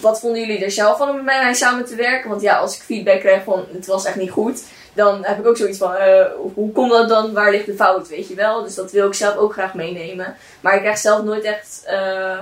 [0.00, 2.30] wat vonden jullie er zelf van om met mij samen te werken?
[2.30, 4.62] Want ja, als ik feedback krijg van, het was echt niet goed.
[4.94, 7.32] Dan heb ik ook zoiets van, eh, hoe komt dat dan?
[7.32, 8.62] Waar ligt de fout, weet je wel?
[8.62, 10.36] Dus dat wil ik zelf ook graag meenemen.
[10.60, 12.40] Maar ik krijg zelf nooit echt eh,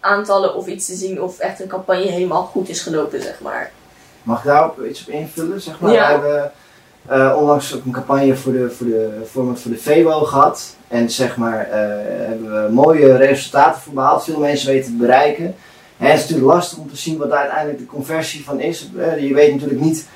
[0.00, 3.72] aantallen of iets te zien of echt een campagne helemaal goed is gelopen, zeg maar.
[4.30, 5.60] Mag ik daarop iets op invullen?
[5.60, 5.92] Zeg maar?
[5.92, 6.06] Ja.
[6.06, 6.52] We hebben
[7.06, 10.76] eh, onlangs ook een campagne voor de, voor de format voor de Febo gehad.
[10.88, 11.78] En zeg maar, eh,
[12.28, 14.24] hebben we mooie resultaten voor behaald.
[14.24, 15.44] Veel mensen weten te bereiken.
[15.98, 18.90] En het is natuurlijk lastig om te zien wat daar uiteindelijk de conversie van is.
[18.98, 20.06] Eh, je weet natuurlijk niet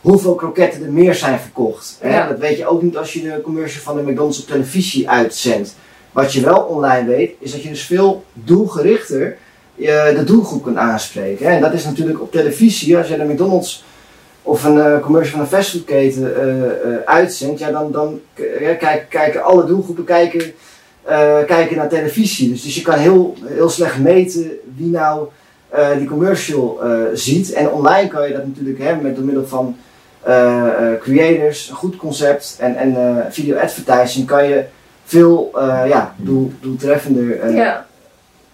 [0.00, 1.96] hoeveel kroketten er meer zijn verkocht.
[2.00, 2.14] Hè?
[2.16, 2.28] Ja.
[2.28, 5.74] Dat weet je ook niet als je de commercial van de McDonald's op televisie uitzendt.
[6.12, 9.36] Wat je wel online weet, is dat je dus veel doelgerichter
[9.74, 11.46] je de doelgroep kunt aanspreken.
[11.46, 13.84] En dat is natuurlijk op televisie, als je de McDonald's
[14.42, 18.20] of een eh, commercial van een fastfoodketen eh, eh, uitzendt, ja, dan, dan
[18.60, 20.52] ja, kijk, kijken alle doelgroepen kijken,
[21.02, 22.48] eh, kijken naar televisie.
[22.50, 25.28] Dus, dus je kan heel, heel slecht meten wie nou
[25.68, 27.52] eh, die commercial eh, ziet.
[27.52, 29.76] En online kan je dat natuurlijk hè, met door middel van
[30.22, 34.64] eh, eh, creators, een goed concept en, en eh, video advertising kan je
[35.04, 37.74] veel eh, ja, doel, doeltreffender eh,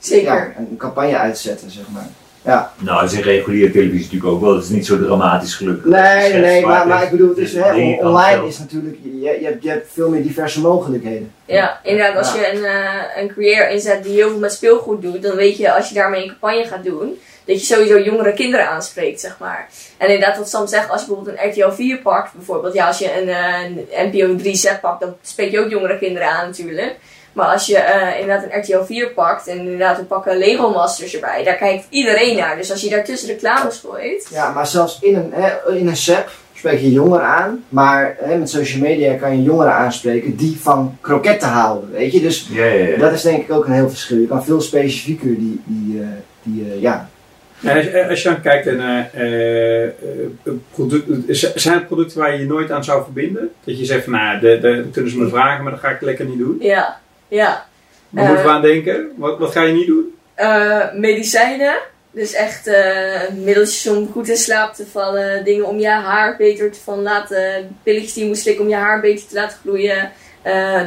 [0.00, 0.34] zeker.
[0.34, 2.08] ja, een campagne uitzetten, zeg maar.
[2.44, 2.72] Ja.
[2.78, 4.54] Nou, dat is in reguliere televisie natuurlijk ook wel.
[4.54, 5.84] Het is niet zo dramatisch gelukkig.
[5.84, 9.44] Nee, nee, nee, maar, maar ik bedoel, het is, hè, online is natuurlijk, je, je,
[9.46, 11.32] hebt, je hebt veel meer diverse mogelijkheden.
[11.44, 12.40] Ja, inderdaad, als Ja.
[12.40, 15.72] je een, eh, een creator inzet die heel veel met speelgoed doet, dan weet je
[15.72, 19.68] als je daarmee een campagne gaat doen, dat je sowieso jongere kinderen aanspreekt, zeg maar.
[19.96, 22.98] En inderdaad, wat Sam zegt, als je bijvoorbeeld een RTL 4 pakt, bijvoorbeeld, ja, als
[22.98, 26.46] je een, eh, een NPO 3 set pakt, dan spreek je ook jongere kinderen aan
[26.46, 26.94] natuurlijk.
[27.32, 31.14] Maar als je eh, inderdaad een RTL 4 pakt en inderdaad we pakken Lego Masters
[31.14, 32.56] erbij, daar kijkt iedereen naar.
[32.56, 36.30] Dus als je daartussen reclames gooit, Ja, maar zelfs in een, hè, in een SEP,
[36.54, 37.64] spreek je jongeren aan.
[37.68, 42.20] Maar hè, met social media kan je jongeren aanspreken die van kroketten houden, weet je.
[42.20, 42.96] Dus Ja, ja, ja.
[42.98, 44.18] dat is denk ik ook een heel verschil.
[44.18, 46.06] Je kan veel specifieker die, die, eh,
[46.42, 47.08] die eh, ja,
[47.62, 49.90] En als, je- als je dan kijkt naar eh, eh,
[50.74, 53.50] product, z- zijn het producten waar je je nooit aan zou verbinden?
[53.64, 55.88] Dat je zegt van nou, de, de, dat kunnen ze me vragen, maar dat ga
[55.88, 56.56] ik lekker niet doen.
[56.60, 56.98] Ja,
[57.30, 57.66] ja.
[58.08, 59.12] Waar moeten we Eh, aan denken?
[59.16, 60.14] Wat, wat ga je niet doen?
[60.34, 61.74] Eh, medicijnen.
[62.10, 65.44] Dus echt eh, middeltjes om goed in slaap te vallen.
[65.44, 67.76] Dingen om je haar beter te van laten.
[67.82, 70.12] Pilletjes die je moet slikken om je haar beter te laten groeien.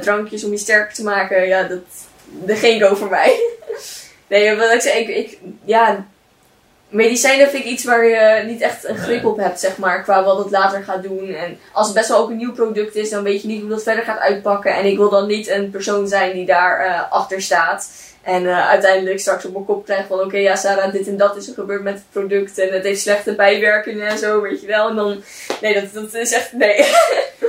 [0.02, 1.48] drankjes om je sterker te maken.
[1.48, 1.80] Ja, dat,
[2.26, 3.40] dat geen go voor mij.
[4.30, 6.06] nee, wat ik zei, ik, ik, ja,
[6.94, 10.04] medicijnen vind ik iets waar je niet echt een grip op hebt, zeg maar.
[10.04, 11.28] Qua wat het later gaat doen.
[11.34, 13.70] En als het best wel ook een nieuw product is, dan weet je niet hoe
[13.70, 14.76] dat verder gaat uitpakken.
[14.76, 17.90] En ik wil dan niet een persoon zijn die daar eh, achter staat.
[18.22, 21.36] En eh, uiteindelijk straks op mijn kop krijg van oké, ja Sarah, dit en dat
[21.36, 24.68] is er gebeurd met het product en het heeft slechte bijwerkingen en zo, weet je
[24.68, 24.90] wel.
[24.90, 25.24] En dan,
[25.62, 26.76] nee, dat, dat is echt, nee.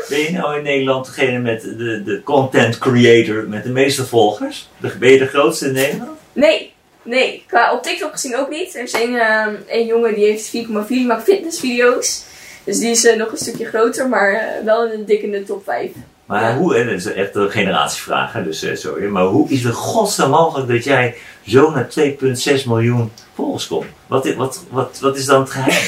[0.08, 4.68] Ben je nou in Nederland degene met de, de content creator met de meeste volgers?
[4.80, 6.18] De- Ben je de grootste in Nederland?
[6.32, 6.73] Nee,
[7.04, 7.44] nee.
[7.46, 8.74] Qua op TikTok gezien ook niet.
[8.74, 12.24] Er is één, eh, één jongen die heeft 4,4, die maakt fitnessvideo's.
[12.64, 15.64] Dus die is eh, nog een stukje groter, maar eh, wel een in de top
[15.64, 15.90] 5.
[16.26, 16.56] Maar Ja.
[16.56, 19.74] hoe, en dat is echt een generatievraag, hè, dus eh, sorry, maar hoe is het
[19.74, 21.14] godsnaam mogelijk dat jij
[21.46, 23.86] zo naar 2,6 miljoen volgers komt?
[24.06, 25.84] Wat, wat, wat, wat is dan het geheim?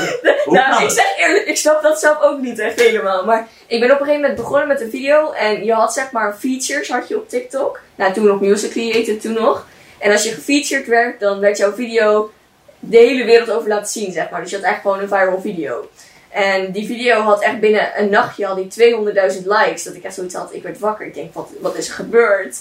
[0.56, 3.24] nou, ik zeg eerlijk, ik snap dat zelf ook niet echt helemaal.
[3.24, 5.30] Maar ik ben op een gegeven moment begonnen met een video.
[5.30, 7.80] En je had zeg maar features had je op TikTok.
[7.94, 9.66] Nou, toen nog music creator, toen nog.
[10.02, 12.30] En als je gefeatured werd, dan werd jouw video
[12.78, 14.40] de hele wereld over laten zien, zeg maar.
[14.40, 15.88] Dus je had echt gewoon een viral video.
[16.28, 18.94] En die video had echt binnen een nachtje al die
[19.34, 19.82] 200.000 likes.
[19.82, 21.06] Dat ik echt zoiets had, ik werd wakker.
[21.06, 22.60] Ik denk, wat, wat is er gebeurd?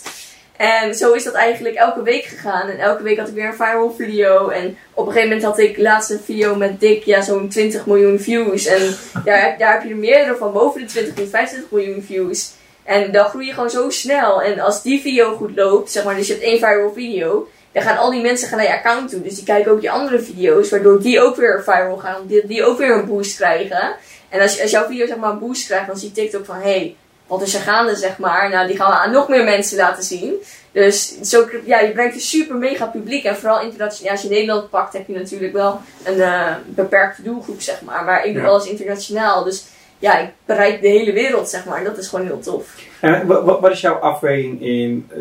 [0.57, 2.69] En zo is dat eigenlijk elke week gegaan.
[2.69, 4.49] En elke week had ik weer een viral video.
[4.49, 7.85] En op een gegeven moment had ik laatst een video met Dick, ja, zo'n 20
[7.85, 8.65] miljoen views.
[8.65, 12.51] En daar, daar heb je er meerdere van, boven de 20 tot 25 miljoen views.
[12.91, 14.41] En dan groei je gewoon zo snel.
[14.41, 17.83] En als die video goed loopt, zeg maar, dus je hebt één viral video, dan
[17.83, 19.21] gaan al die mensen gaan naar je account toe.
[19.21, 22.63] Dus die kijken ook je andere video's, waardoor die ook weer viral gaan, die, die
[22.63, 23.95] ook weer een boost krijgen.
[24.29, 26.61] En als, als jouw video zeg maar een boost krijgt, dan ziet TikTok van, hé,
[26.61, 26.95] hey,
[27.27, 28.49] wat is er gaande, zeg maar.
[28.49, 30.33] Nou, die gaan we aan nog meer mensen laten zien.
[30.71, 33.23] Dus zo, ja, je brengt een super mega publiek.
[33.23, 37.61] En vooral internationaal, als je Nederland pakt, heb je natuurlijk wel een eh, beperkte doelgroep,
[37.61, 38.03] zeg maar.
[38.03, 38.47] Maar ik doe Ja.
[38.49, 39.43] alles internationaal.
[39.43, 39.63] Dus
[40.01, 41.77] ja, ik bereik de hele wereld, zeg maar.
[41.77, 42.75] En dat is gewoon heel tof.
[42.99, 45.17] En wa- wa- wat is jouw afweging in eh,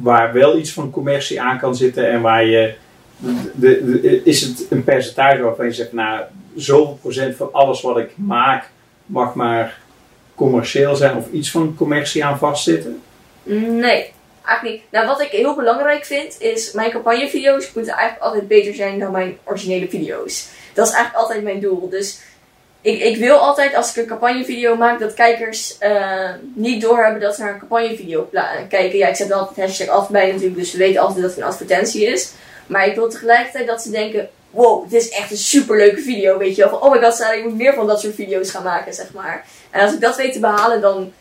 [0.00, 2.74] waar wel iets van commercie aan kan zitten en waar je.
[3.54, 6.20] De, de- is het een percentage waarvan je zegt, nou,
[6.56, 8.70] zoveel procent van alles wat ik maak
[9.06, 9.78] mag maar
[10.34, 13.02] commercieel zijn of iets van commercie aan vastzitten?
[13.42, 14.12] Nee,
[14.44, 14.82] eigenlijk niet.
[14.90, 19.12] Nou, wat ik heel belangrijk vind, is mijn campagnevideo's moeten eigenlijk altijd beter zijn dan
[19.12, 20.48] mijn originele video's.
[20.74, 21.88] Dat is eigenlijk altijd mijn doel.
[21.88, 22.20] Dus
[22.82, 27.34] ik, ik wil altijd, als ik een campagnevideo maak, dat kijkers eh, niet doorhebben dat
[27.34, 28.28] ze naar een campagnevideo
[28.68, 28.98] kijken.
[28.98, 31.40] Ja, ik zet er altijd hashtag af bij natuurlijk, dus ze weten altijd dat het
[31.40, 32.32] een advertentie is.
[32.66, 36.56] Maar ik wil tegelijkertijd dat ze denken, wow, dit is echt een superleuke video, weet
[36.56, 36.78] je wel.
[36.78, 39.44] Oh my god, Sarah, je moet meer van dat soort video's gaan maken, zeg maar.
[39.70, 41.12] En als ik dat weet te behalen, dan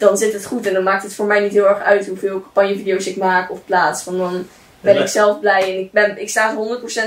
[0.00, 0.66] dan zit het goed.
[0.66, 3.64] En dan maakt het voor mij niet heel erg uit hoeveel campagnevideo's ik maak of
[3.64, 4.04] plaats.
[4.04, 4.46] Want dan
[4.80, 5.62] ben ik zelf blij.
[5.62, 6.56] En ik, ben, ik sta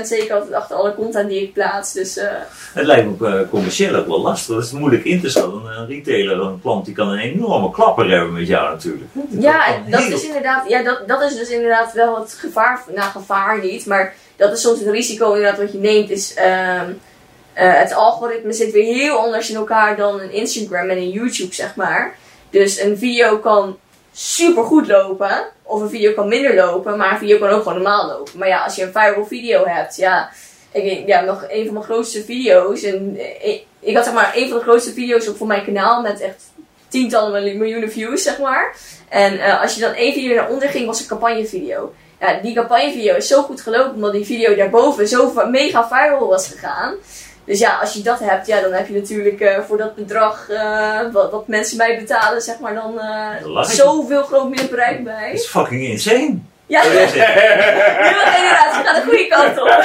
[0.02, 1.92] zeker altijd achter alle content die ik plaats.
[1.92, 2.28] Dus eh,
[2.72, 4.56] Het lijkt me eh, commercieel ook wel lastig.
[4.56, 5.62] Het is moeilijk in te schatten.
[5.64, 9.10] Een retailer, een klant, die kan een enorme klapper hebben met jou natuurlijk.
[9.28, 12.82] ja, dat heel- is inderdaad, ja dat, dat is dus inderdaad wel het gevaar.
[12.94, 13.86] Nou, gevaar niet.
[13.86, 16.10] Maar dat is soms het risico inderdaad wat je neemt.
[16.10, 16.90] Is, ehm,
[17.52, 21.54] eh, het algoritme zit weer heel anders in elkaar dan een Instagram en een YouTube,
[21.54, 22.16] zeg maar.
[22.50, 23.76] Dus een video kan
[24.14, 25.44] super goed lopen.
[25.62, 26.96] Of een video kan minder lopen.
[26.96, 28.38] Maar een video kan ook gewoon normaal lopen.
[28.38, 30.30] Maar ja, als je een viral video hebt, ja.
[30.72, 32.82] Ik, ja, nog een van mijn grootste video's.
[32.82, 36.02] En eh, ik, had zeg maar een van de grootste video's op voor mijn kanaal.
[36.02, 36.42] Met echt
[36.88, 38.76] tientallen mil- miljoenen views, zeg maar.
[39.08, 41.94] En eh, als je dan één video naar onder ging, was een campagnevideo.
[42.20, 43.94] Ja, die campagnevideo is zo goed gelopen.
[43.94, 46.94] Omdat die video daarboven zo mega viral was gegaan.
[47.46, 50.48] Dus ja, als je dat hebt, ja, dan heb je natuurlijk eh, voor dat bedrag
[50.50, 53.70] eh, wat, wat mensen mij betalen, zeg maar, dan eh, Like.
[53.74, 55.32] zoveel groot meer bereik Dat bij.
[55.32, 56.36] is fucking insane.
[56.66, 59.68] Ja, de nieuwe generatie gaat de goede kant op.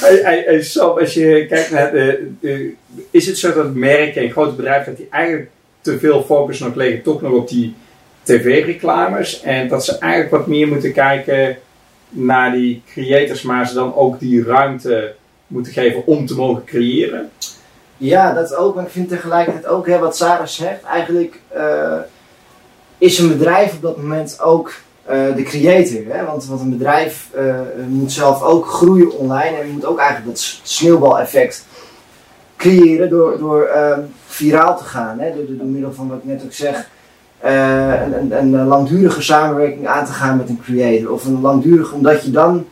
[0.00, 2.74] Hey, hey, hey, Sam, als je kijkt naar de, de-
[3.10, 6.74] is het zo dat merken en grote bedrijven dat die eigenlijk te veel focus nog
[6.74, 7.74] leggen toch nog op die
[8.22, 11.58] tv-reclames en dat ze eigenlijk wat meer moeten kijken
[12.08, 15.14] naar die creators, maar ze dan ook die ruimte
[15.48, 17.30] moeten geven om te mogen creëren?
[17.96, 18.74] Ja, dat ook.
[18.74, 20.82] Maar ik vind tegelijkertijd ook hè, wat Sarah zegt.
[20.82, 21.98] Eigenlijk eh,
[22.98, 24.72] is een bedrijf op dat moment ook
[25.04, 26.00] eh, de creator.
[26.08, 26.24] Hè?
[26.24, 27.54] Want, want een bedrijf eh,
[27.88, 29.56] moet zelf ook groeien online.
[29.56, 31.66] En moet ook eigenlijk dat sneeuwbaleffect
[32.56, 35.18] creëren door, door ehm, viraal te gaan.
[35.18, 35.34] Hè?
[35.34, 36.88] Door, door, middel van wat ik net ook zeg,
[37.40, 41.12] een, een, een langdurige samenwerking aan te gaan met een creator.
[41.12, 42.66] Of een langdurige, omdat je dan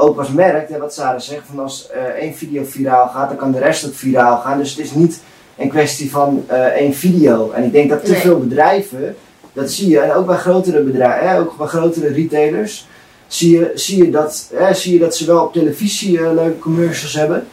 [0.00, 3.36] ook als merk, hè, wat Sarah zegt, van als uh, één video viraal gaat, dan
[3.36, 4.58] kan de rest ook viraal gaan.
[4.58, 5.20] Dus het is niet
[5.56, 7.50] een kwestie van uh, één video.
[7.50, 9.16] En ik denk dat te veel bedrijven,
[9.52, 12.88] dat zie je, en ook bij grotere bedrijven, hè, ook bij grotere retailers,
[13.26, 16.58] zie je, zie je, dat, hè, zie je dat ze wel op televisie uh, leuke
[16.58, 17.46] commercials hebben.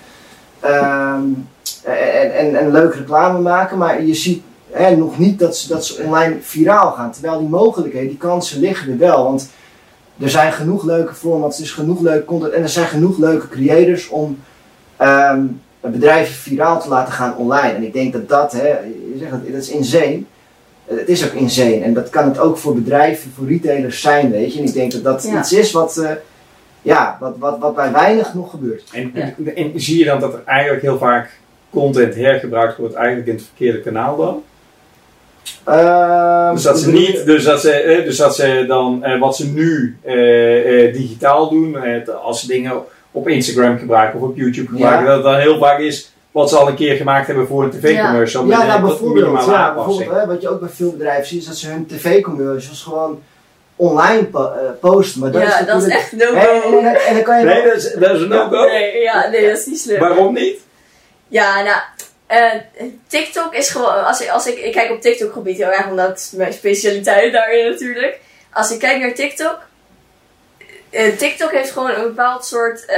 [0.66, 1.48] Um,
[1.84, 5.86] en, en, en leuke reclame maken, maar je ziet hè, nog niet dat ze, dat
[5.86, 7.12] ze online viraal gaan.
[7.12, 9.24] Terwijl die mogelijkheden, die kansen liggen er wel.
[9.24, 9.50] Want
[10.20, 13.48] er zijn genoeg leuke formats, er is genoeg leuke content en er zijn genoeg leuke
[13.48, 14.40] creators om
[15.02, 17.74] um, bedrijven viraal te laten gaan online.
[17.74, 20.22] En ik denk dat dat, hè, je zegt dat, dat is insane.
[20.86, 24.54] Het is ook insane en dat kan het ook voor bedrijven, voor retailers zijn, weet
[24.54, 24.60] je.
[24.60, 25.40] En ik denk dat dat ja.
[25.40, 26.10] iets is wat, uh,
[26.82, 28.90] ja, wat, wat, wat bij weinig nog gebeurt.
[28.92, 29.34] En, ja.
[29.46, 33.36] en, en, zie je dan dat er eigenlijk heel vaak content hergebruikt wordt eigenlijk in
[33.36, 34.44] het verkeerde kanaal dan?
[35.70, 39.48] Uh, dus dat ze niet, dus dat ze, dus dat ze dan uh, wat ze
[39.48, 41.78] nu uh, digitaal doen,
[42.24, 45.06] als ze dingen op Instagram gebruiken of op YouTube gebruiken, ja.
[45.06, 47.70] dat het dan heel vaak is wat ze al een keer gemaakt hebben voor een
[47.70, 48.46] tv-commercial.
[48.46, 51.48] Ja, ja nou, bijvoorbeeld, ja, bijvoorbeeld hè, wat je ook bij veel bedrijven ziet, is
[51.48, 53.22] dat ze hun tv-commercials gewoon
[53.76, 55.22] online po posten.
[55.22, 56.36] Maar dat ja, is dat is echt no-go.
[56.36, 58.66] En, en, en, dan kan je nee, dat is, dat is een no-go?
[58.66, 60.00] Nee, ja, nee, dat is niet slim.
[60.00, 60.60] Waarom niet?
[61.28, 61.78] Ja, nou,
[62.32, 65.88] uh, TikTok is gewoon, als ik, als ik, ik kijk op TikTok gebied heel erg,
[65.88, 68.20] omdat mijn specialiteit daarin natuurlijk.
[68.52, 69.60] Als ik kijk naar TikTok,
[70.92, 72.96] uh, TikTok heeft gewoon een bepaald soort, uh,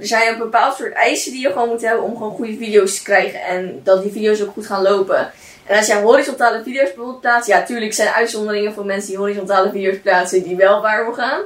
[0.00, 2.96] er zijn een bepaald soort eisen die je gewoon moet hebben om gewoon goede video's
[2.96, 5.32] te krijgen en dat die video's ook goed gaan lopen.
[5.66, 9.18] En als jij horizontale video's bijvoorbeeld plaatst, ja, tuurlijk zijn er uitzonderingen van mensen die
[9.18, 11.40] horizontale video's plaatsen die wel viral gaan.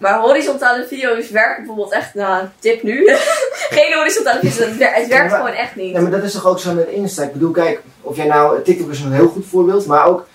[0.00, 3.06] Maar horizontale video's werken bijvoorbeeld echt, nou, tip nu.
[3.78, 5.92] Geen horizontale video's, het werkt, Ja, maar- gewoon echt niet.
[5.94, 7.22] Ja, maar dat is toch ook zo met Insta.
[7.22, 10.26] Ik bedoel, kijk, of jij nou, TikTok is een heel goed voorbeeld, maar ook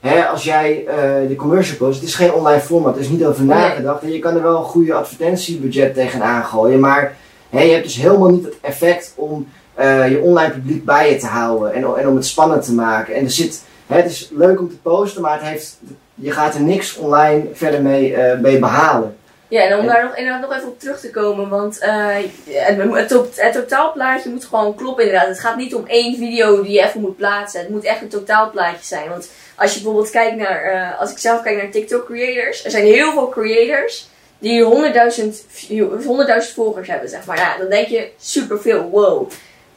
[0.00, 0.96] hè, als jij eh,
[1.28, 3.58] de commercial post, het is geen online format, er is niet over Nee.
[3.58, 4.02] nagedacht.
[4.02, 7.16] En je kan er wel een goede advertentiebudget tegenaan gooien, maar
[7.50, 11.16] hè, je hebt dus helemaal niet het effect om eh, je online publiek bij je
[11.18, 13.14] te houden en, en om het spannend te maken.
[13.14, 15.78] En er zit, hè, het is leuk om te posten, maar het heeft,
[16.14, 19.16] je gaat er niks online verder mee, eh, mee behalen.
[19.48, 22.06] Ja, en om daar nog, inderdaad nog even op terug te komen, want eh,
[22.50, 25.28] het, het, to- het totaalplaatje moet gewoon kloppen inderdaad.
[25.28, 27.60] Het gaat niet om één video die je even moet plaatsen.
[27.60, 29.08] Het moet echt een totaalplaatje zijn.
[29.08, 32.70] Want als je bijvoorbeeld kijkt naar, eh, als ik zelf kijk naar TikTok creators, er
[32.70, 37.36] zijn heel veel creators die 100.000 view- 100.000 volgers hebben, zeg maar.
[37.36, 39.30] Ja, dan denk je superveel, wow.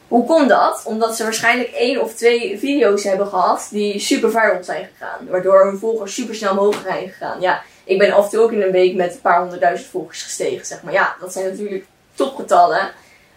[0.08, 0.82] Hoe komt dat?
[0.84, 5.26] Omdat ze waarschijnlijk één of twee video's hebben gehad die super viral zijn gegaan.
[5.28, 7.40] Waardoor hun volgers super snel omhoog zijn gegaan.
[7.40, 10.22] Ja, ik ben af en toe ook in een week met een paar honderdduizend volgers
[10.22, 10.92] gestegen, zeg maar.
[10.92, 12.90] Ja, dat zijn natuurlijk topgetallen.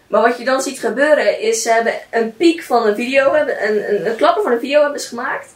[0.08, 3.68] Maar wat je dan ziet gebeuren is, ze hebben een piek van een video, hebben,
[3.68, 5.48] een, een, een klapper van een video hebben ze gemaakt.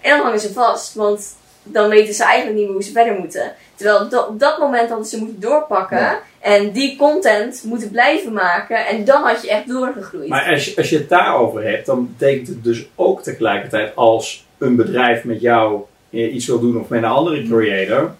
[0.00, 3.14] En dan hangen ze vast, want dan weten ze eigenlijk niet meer hoe ze verder
[3.18, 3.52] moeten.
[3.74, 6.20] Terwijl op dat moment hadden ze moeten doorpakken Ja.
[6.40, 8.86] en die content moeten blijven maken.
[8.86, 10.28] En dan had je echt doorgegroeid.
[10.28, 14.46] Maar als je, als je het daarover hebt, dan betekent het dus ook tegelijkertijd als
[14.58, 18.14] een bedrijf met jou eh, iets wil doen of met een andere creator,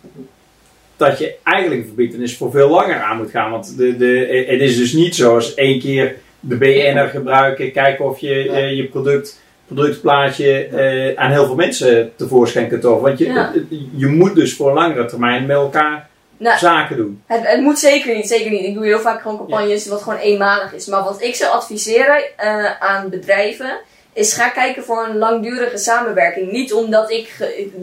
[0.96, 3.50] dat je eigenlijk een verbindenis voor veel langer aan moet gaan.
[3.50, 8.18] Want de, de, het is dus niet zoals één keer de BN'er gebruiken, kijken of
[8.18, 8.52] je Ja.
[8.52, 13.03] eh, je product, productplaatje eh, aan heel veel mensen tevoorschijn kunt toveren.
[13.03, 13.53] Want je, Ja.
[13.96, 17.22] je moet dus voor een langere termijn met elkaar Nou, zaken doen.
[17.27, 18.64] Het, het moet zeker niet, zeker niet.
[18.64, 20.87] Ik doe heel vaak gewoon campagnes wat gewoon eenmalig is.
[20.87, 23.79] Maar wat ik zou adviseren eh, aan bedrijven
[24.12, 26.53] is ga kijken voor een langdurige samenwerking.
[26.53, 27.35] Niet omdat ik,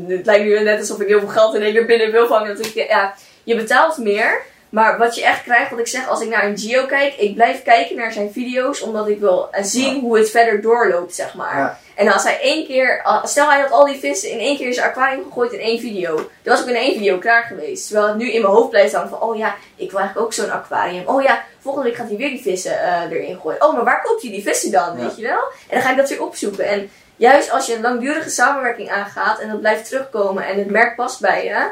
[0.08, 2.56] het lijkt nu net alsof ik heel veel geld in één keer binnen wil vangen.
[2.56, 3.14] Dat ik, ja,
[3.44, 4.42] je betaalt meer.
[4.70, 7.36] Maar wat je echt krijgt, wat ik zeg, als ik naar een Geo kijk, ik
[7.36, 11.34] blijf kijken naar zijn video's, omdat ik wil eh, zien hoe het verder doorloopt, zeg
[11.34, 11.58] maar.
[11.58, 11.80] Ja.
[11.96, 14.74] En als hij één keer, stel hij had al die vissen in één keer in
[14.74, 16.16] zijn aquarium gegooid in één video.
[16.16, 17.86] Dan was ik in één video klaar geweest.
[17.88, 20.34] Terwijl het nu in mijn hoofd blijft hangen van, oh ja, ik wil eigenlijk ook
[20.34, 21.08] zo'n aquarium.
[21.08, 23.64] Oh ja, volgende week gaat hij weer die vissen eh, erin gooien.
[23.66, 25.04] Oh, maar waar koopt hij die vissen dan, Ja.
[25.04, 25.40] weet je wel?
[25.42, 26.66] En dan ga ik dat weer opzoeken.
[26.66, 30.96] En juist als je een langdurige samenwerking aangaat en dat blijft terugkomen en het merk
[30.96, 31.68] past bij je,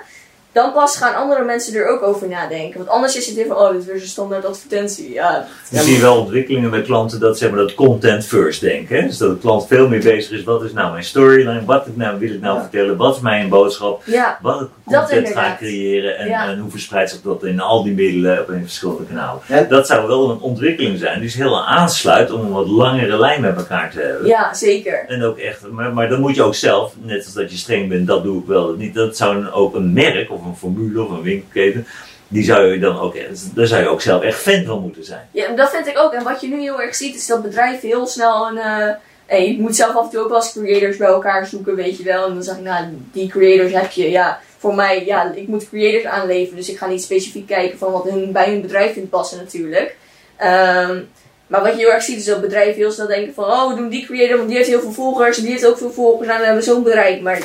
[0.52, 2.78] dan pas gaan andere mensen er ook over nadenken.
[2.78, 5.14] Want anders is het weer van, oh, dit is weer zo'n standaard advertentie.
[5.14, 8.96] Ja, We zien wel ontwikkelingen bij klanten dat, zeg maar, dat content first denken.
[8.96, 9.08] hè.
[9.08, 10.44] Dus dat de klant veel meer bezig is.
[10.44, 11.66] Wat is nou mijn storyline?
[11.66, 12.62] Wat ik nou, wil ik nou Ja.
[12.62, 12.98] vertellen?
[12.98, 14.02] Wat is mijn boodschap?
[14.06, 16.18] ja, Welke Dat content ga ik creëren?
[16.18, 16.48] En, Ja.
[16.50, 19.42] en hoe verspreidt zich dat in al die middelen op in verschillende kanalen?
[19.48, 19.62] Ja.
[19.62, 21.20] Dat zou wel een ontwikkeling zijn.
[21.20, 24.28] Die is heel aansluit om een wat langere lijn met elkaar te hebben.
[24.28, 25.06] ja zeker.
[25.08, 27.90] En ook echt, maar, maar dan moet je ook zelf, net als dat je streng
[27.90, 28.94] bent, dat doe ik wel, niet.
[28.94, 31.88] Dat zou dan ook een merk of een formule of een winkelketen
[32.28, 33.16] die zou je dan ook,
[33.56, 35.28] daar zou je ook zelf echt fan van moeten zijn.
[35.32, 36.14] Ja, dat vind ik ook.
[36.14, 38.56] En wat je nu heel erg ziet, is dat bedrijven heel snel een.
[38.56, 38.90] Uh,
[39.26, 42.04] hey, je moet zelf af en toe ook wel creators bij elkaar zoeken, weet je
[42.04, 42.26] wel.
[42.26, 44.40] En dan zeg ik, nou, die creators heb je, ja.
[44.58, 46.58] Voor mij, ja, ik moet creators aanleveren.
[46.58, 49.96] Dus ik ga niet specifiek kijken van wat hun, bij hun bedrijf vindt passen, natuurlijk.
[50.38, 51.00] Ehm,
[51.48, 53.90] maar wat je heel erg ziet, is dat bedrijven heel snel denken van, oh, doen
[53.90, 55.38] die creator, want die heeft heel veel volgers.
[55.38, 56.30] En die heeft ook veel volgers.
[56.30, 57.22] En we hebben zo'n bereik.
[57.22, 57.40] Maar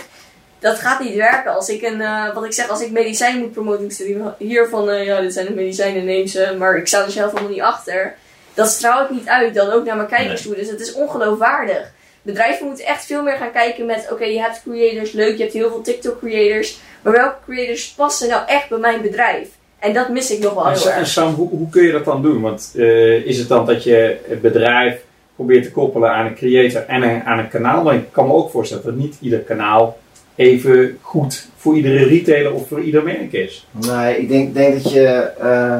[0.62, 1.54] dat gaat niet werken.
[1.54, 3.90] Als ik een, uh, wat ik zeg, als ik medicijn moet promoten,
[4.38, 7.30] hier van, uh, ja, dit zijn de medicijnen, neem ze, maar ik sta er zelf
[7.30, 8.14] helemaal niet achter.
[8.54, 10.54] Dat straal ik niet uit, dan ook naar mijn kijkers toe.
[10.54, 11.92] Dus het is ongeloofwaardig.
[12.22, 15.54] Bedrijven moeten echt veel meer gaan kijken met, oké, je hebt creators, leuk, je hebt
[15.54, 19.48] heel veel TikTok creators, maar welke creators passen nou echt bij mijn bedrijf?
[19.78, 20.96] En dat mis ik nog wel heel erg.
[20.96, 22.40] En Sam, hoe, hoe, kun je dat dan doen?
[22.40, 25.00] Want uh, is het dan dat je het bedrijf
[25.34, 27.82] probeert te koppelen aan een creator en aan een kanaal?
[27.82, 29.98] Maar ik kan me ook voorstellen dat niet ieder kanaal
[30.34, 33.66] even goed voor iedere retailer of voor ieder merk is.
[33.70, 35.30] Nee, ik denk, denk dat je.
[35.42, 35.78] Uh,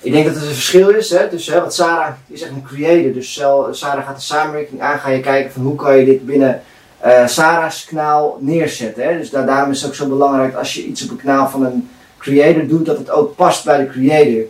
[0.00, 1.10] ik denk dat er een verschil is.
[1.10, 1.28] Hè?
[1.28, 3.12] Dus hè, wat Sarah is echt een creator.
[3.12, 3.32] Dus
[3.70, 4.98] Sarah gaat de samenwerking aan.
[4.98, 6.62] Ga je kijken van hoe kan je dit binnen
[7.06, 9.04] uh, Sarah's kanaal neerzetten.
[9.04, 9.18] Hè?
[9.18, 11.64] Dus daar, daarom is het ook zo belangrijk als je iets op een kanaal van
[11.64, 14.42] een creator doet, dat het ook past bij de creator.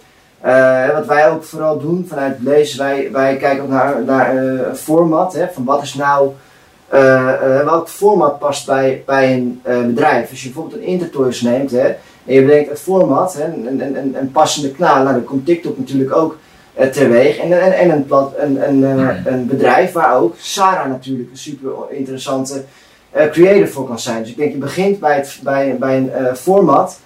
[0.44, 5.35] Uh, wat wij ook vooral doen vanuit lezen, wij, wij kijken ook naar, naar format.
[5.35, 5.46] Hè?
[5.52, 6.31] Van wat is nou
[7.64, 10.31] welk format past bij, bij een uh, bedrijf.
[10.31, 11.87] Als je bijvoorbeeld een Intertoys neemt hè,
[12.24, 15.46] en je bedenkt het format, hè, een, een, een, een passende kanaal, nou, dan komt
[15.46, 16.38] TikTok natuurlijk ook
[16.81, 17.37] uh, terweeg.
[17.37, 18.83] En, en, en een, plat, een, een,
[19.26, 22.64] een bedrijf waar ook Sarah natuurlijk een super interessante
[23.31, 24.20] creator voor kan zijn.
[24.22, 26.98] Dus ik denk je begint bij, het, bij, bij een format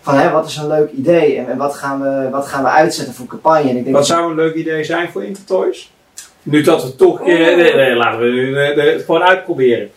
[0.00, 2.68] van hè, wat is een leuk idee en, en, wat, gaan we, wat gaan we
[2.68, 3.70] uitzetten voor campagne.
[3.70, 5.94] En ik denk wat zou een leuk idee zijn voor Intertoys?
[6.46, 7.26] Nu dat we toch, oh.
[7.26, 9.90] nee, nee, laten we nu het gewoon uitproberen.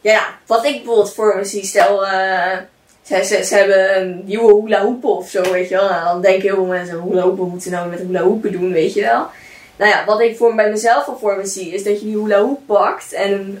[0.00, 2.56] Ja, wat ik bijvoorbeeld voor me zie, stel, uh,
[3.02, 5.88] ze, ze, ze, hebben een nieuwe hula hoop of zo, weet je wel.
[5.88, 8.94] Nou, dan denken heel veel mensen, hula wat moeten nou met hula hoop doen, weet
[8.94, 9.26] je wel.
[9.76, 12.22] Nou ja, wat ik voor, bij mezelf al voor me zie, is dat je die
[12.22, 13.58] hula hoop pakt en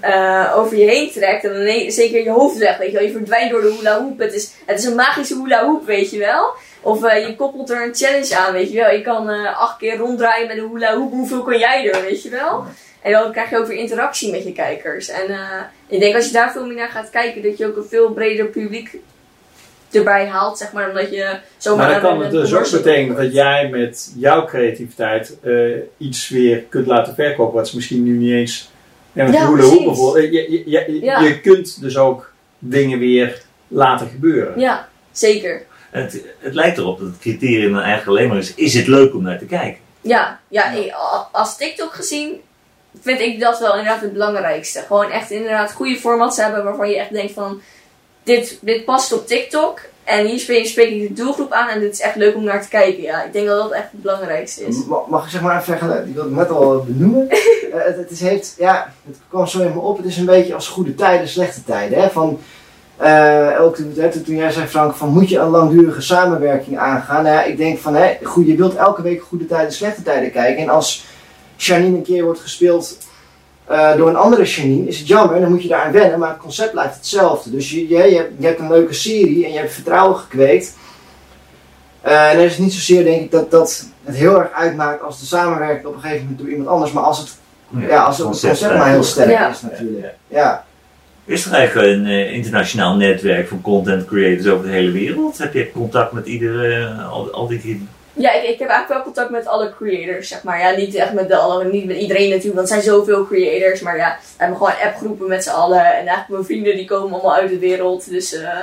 [0.54, 3.06] over je heen trekt en dan zeker je hoofd weg, weet je wel.
[3.06, 4.18] Je verdwijnt door de hula hoop.
[4.18, 6.54] Het is, het is een magische hula hoop, weet je wel.
[6.86, 8.90] Of uh, je koppelt er een challenge aan, weet je wel.
[8.90, 11.10] Je kan uh, acht keer ronddraaien met een hula hoop.
[11.10, 12.64] Hoeveel kan jij er, weet je wel?
[13.02, 15.08] En dan krijg je ook weer interactie met je kijkers.
[15.08, 17.76] En uh, ik denk als je daar veel meer naar gaat kijken, dat je ook
[17.76, 18.96] een veel breder publiek
[19.90, 20.88] erbij haalt, zeg maar.
[20.88, 21.90] Omdat je zomaar...
[21.90, 25.38] Maar dan kan het dus ook betekenen dat jij met jouw creativiteit
[25.96, 27.54] iets weer kunt laten verkopen.
[27.54, 28.70] Wat is misschien nu niet eens...
[29.12, 30.32] Ja, met ja, hula hoop bijvoorbeeld.
[30.32, 31.20] Je, je, je, ja.
[31.20, 34.60] je kunt dus ook dingen weer laten gebeuren.
[34.60, 35.62] Ja, zeker.
[35.90, 39.14] Het, het lijkt erop dat het criterium dan eigenlijk alleen maar is: is het leuk
[39.14, 39.80] om naar te kijken?
[40.00, 40.72] Ja, ja,
[41.32, 42.40] als TikTok gezien
[43.00, 44.80] vind ik dat wel inderdaad het belangrijkste.
[44.86, 47.60] Gewoon echt inderdaad goede formats hebben waarvan je echt denkt van
[48.22, 49.80] dit, dit past op TikTok.
[50.04, 52.62] En hier spreek, spreek ik de doelgroep aan en dit is echt leuk om naar
[52.62, 53.02] te kijken.
[53.02, 54.76] Ja, ik denk dat dat echt het belangrijkste is.
[55.08, 57.26] Mag ik zeg maar even zeggen, ik wilde het net al benoemen.
[57.30, 59.96] uh, het, het, is, heeft, ja, het kwam zo in me op.
[59.96, 62.00] Het is een beetje als goede tijden, slechte tijden.
[62.00, 62.10] Hè?
[62.10, 62.40] Van,
[63.02, 67.22] uh, ook toen, toen, jij zei Frank, van moet je een langdurige samenwerking aangaan?
[67.22, 70.30] Nou ja, ik denk van, hè, goed, je wilt elke week goede tijden, slechte tijden
[70.30, 70.62] kijken.
[70.62, 71.04] En als
[71.56, 72.98] Janine een keer wordt gespeeld
[73.70, 76.38] uh, door een andere Janine, is het jammer, dan moet je daaraan wennen, maar het
[76.38, 77.50] concept blijft hetzelfde.
[77.50, 80.74] Dus je, je, je, hebt, je hebt een leuke serie en je hebt vertrouwen gekweekt.
[82.06, 85.20] Uh, en er is niet zozeer, denk ik, dat, dat het heel erg uitmaakt als
[85.20, 87.30] de samenwerking op een gegeven moment door iemand anders, maar als het,
[87.68, 90.14] ja, ja als het concept, maar heel sterk is natuurlijk.
[90.28, 90.65] ja.
[91.26, 95.38] Is er eigenlijk een uh, internationaal netwerk van content creators over de hele wereld?
[95.38, 97.88] Heb je contact met iedere, uh, al, al die...
[98.12, 100.60] Ja, ik, ik heb eigenlijk wel contact met alle creators, zeg maar.
[100.60, 103.80] Ja, niet echt met, de alle, niet met iedereen natuurlijk, want er zijn zoveel creators.
[103.80, 105.84] Maar ja, we hebben gewoon appgroepen met z'n allen.
[105.84, 108.10] En eigenlijk mijn vrienden die komen allemaal uit de wereld.
[108.10, 108.58] Dus, uh,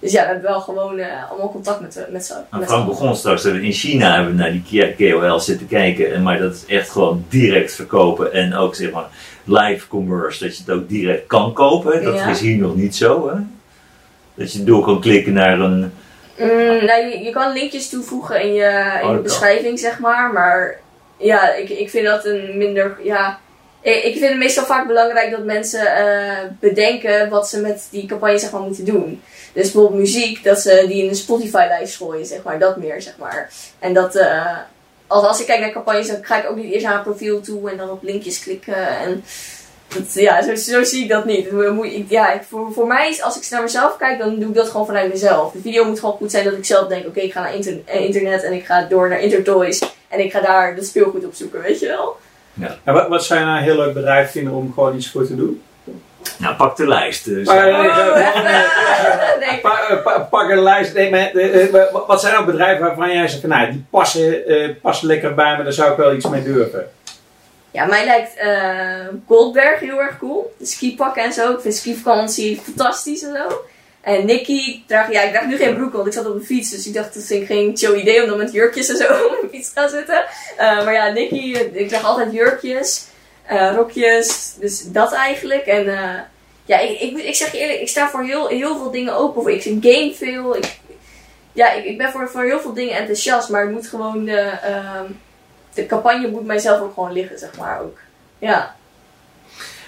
[0.00, 2.66] dus ja, we hebben wel gewoon allemaal contact met, met z'n allen.
[2.66, 6.22] Frank begon straks, in China hebben we naar die KOL zitten kijken.
[6.22, 9.08] Maar dat is echt gewoon direct verkopen en ook zeg maar
[9.44, 12.04] live commerce, dat je het ook direct kan kopen.
[12.04, 13.40] Dat is hier nog niet zo, hè?
[14.34, 15.92] Dat je door kan klikken naar een...
[16.38, 20.32] Mm, nou, je, je, kan linkjes toevoegen in je, in oh, beschrijving, zeg maar.
[20.32, 20.80] Maar
[21.16, 22.98] ja, ik, ik vind dat een minder...
[23.02, 23.38] Ja,
[23.80, 28.06] ik, ik vind het meestal vaak belangrijk dat mensen uh, bedenken wat ze met die
[28.06, 29.22] campagne zeg maar, moeten doen.
[29.58, 32.58] Dus bijvoorbeeld muziek, dat ze die in een Spotify-lijst gooien, zeg maar.
[32.58, 33.50] Dat meer, zeg maar.
[33.78, 34.16] En dat...
[34.16, 34.56] Uh,
[35.06, 37.40] als, als ik kijk naar campagnes, dan ga ik ook niet eerst naar een profiel
[37.40, 38.98] toe en dan op linkjes klikken.
[38.98, 39.24] En
[39.88, 41.48] dat, ja, zo, zo zie ik dat niet.
[42.08, 44.86] Ja, voor, voor mij is, als ik naar mezelf kijk, dan doe ik dat gewoon
[44.86, 45.52] vanuit mezelf.
[45.52, 47.52] De video moet gewoon goed zijn dat ik zelf denk, oké, ik ga naar
[47.84, 49.82] eh, internet en ik ga door naar Intertoys.
[50.08, 52.16] En ik ga daar de speelgoed opzoeken, weet je wel.
[52.54, 52.76] Ja.
[52.84, 55.26] En wat, wat zou je nou een heel leuk bedrijf vinden om gewoon iets voor
[55.26, 55.62] te doen?
[56.36, 57.24] Nou, pak de lijst.
[57.24, 57.48] Dus.
[57.48, 57.72] Nee, nee,
[59.40, 59.58] nee.
[59.62, 60.94] Pa- pa- Pak een lijst.
[60.94, 64.46] Nee, maar, eh, eh, wat- zijn nou bedrijven waarvan jij zegt van nou, die passen,
[64.46, 66.90] eh, passen lekker bij me, daar zou ik wel iets mee durven.
[67.70, 70.54] Ja, mij lijkt eh, Goldberg heel erg cool.
[70.58, 71.52] De skipakken en zo.
[71.52, 73.62] Ik vind skivakantie fantastisch en zo.
[74.00, 76.44] En Nicky, ik draag, ja, ik draag nu geen broek, want ik zat op de
[76.46, 76.70] fiets.
[76.70, 79.04] Dus ik dacht, dat vind ik geen chill idee om dan met jurkjes en zo
[79.24, 80.24] op de fiets te gaan zitten.
[80.56, 83.04] Eh, maar ja, Nicky, ik draag altijd jurkjes,
[83.48, 84.54] eh, rokjes.
[84.60, 85.66] Dus dat eigenlijk.
[85.66, 86.20] En eh,
[86.64, 89.42] ja, ik, ik, ik zeg je eerlijk, ik sta voor heel, heel veel dingen open.
[89.42, 89.50] Voor.
[89.50, 90.56] Ik game veel.
[90.56, 90.78] Ik,
[91.52, 93.48] ja, ik, ik ben voor, voor heel veel dingen enthousiast.
[93.48, 95.04] Maar ik moet gewoon de, ehm,
[95.74, 97.98] de campagne moet mijzelf ook gewoon liggen, zeg maar ook.
[98.38, 98.74] Ja.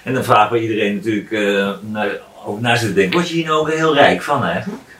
[0.03, 3.13] En dan vragen we iedereen natuurlijk eh, naar, over na zitten denken.
[3.13, 4.90] Word je hier nou ook heel rijk van eigenlijk?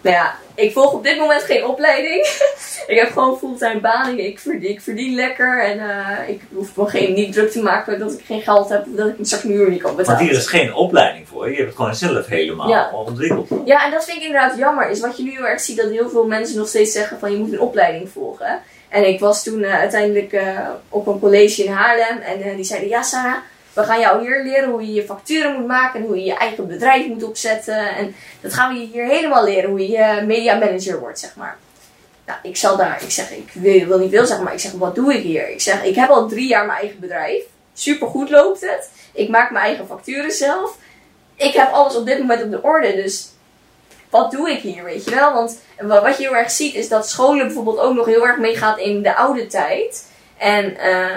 [0.00, 2.26] Nou ja, ik volg op dit moment geen opleiding.
[2.86, 4.18] ik heb gewoon fulltime baan.
[4.18, 5.62] Ik verdien, ik verdien lekker.
[5.64, 8.86] En eh, ik hoef me geen, niet druk te maken dat ik geen geld heb.
[8.86, 10.26] Of dat ik mijn huur niet kan Want betalen.
[10.28, 11.50] hier is geen opleiding voor.
[11.50, 12.90] Je hebt het gewoon zelf helemaal Ja.
[12.92, 13.48] ontwikkeld.
[13.64, 14.90] Ja, en dat vind ik inderdaad jammer.
[14.90, 15.76] Is wat je nu heel erg ziet.
[15.76, 18.60] Dat heel veel mensen nog steeds zeggen van je moet een opleiding volgen.
[18.88, 20.58] En ik was toen eh, uiteindelijk eh,
[20.88, 22.18] op een college in Haarlem.
[22.18, 23.36] En die zeiden ja Sarah.
[23.76, 26.34] We gaan jou hier leren hoe je je facturen moet maken en hoe je je
[26.34, 27.88] eigen bedrijf moet opzetten.
[27.96, 31.56] En dat gaan we je hier helemaal leren, hoe je media manager wordt, zeg maar.
[32.26, 34.72] Nou, ik zal daar, ik zeg, ik wil, wil niet veel zeggen, maar ik zeg,
[34.72, 35.48] wat doe ik hier?
[35.50, 37.42] Ik zeg, ik heb al drie jaar mijn eigen bedrijf.
[37.74, 38.90] Super goed loopt het.
[39.12, 40.76] Ik maak mijn eigen facturen zelf.
[41.36, 43.28] Ik heb alles op dit moment op de orde, dus
[44.10, 45.32] wat doe ik hier, weet je wel?
[45.32, 48.38] Want wa- wat je heel erg ziet is dat scholen bijvoorbeeld ook nog heel erg
[48.38, 50.06] meegaat in de oude tijd.
[50.38, 51.16] En, eh,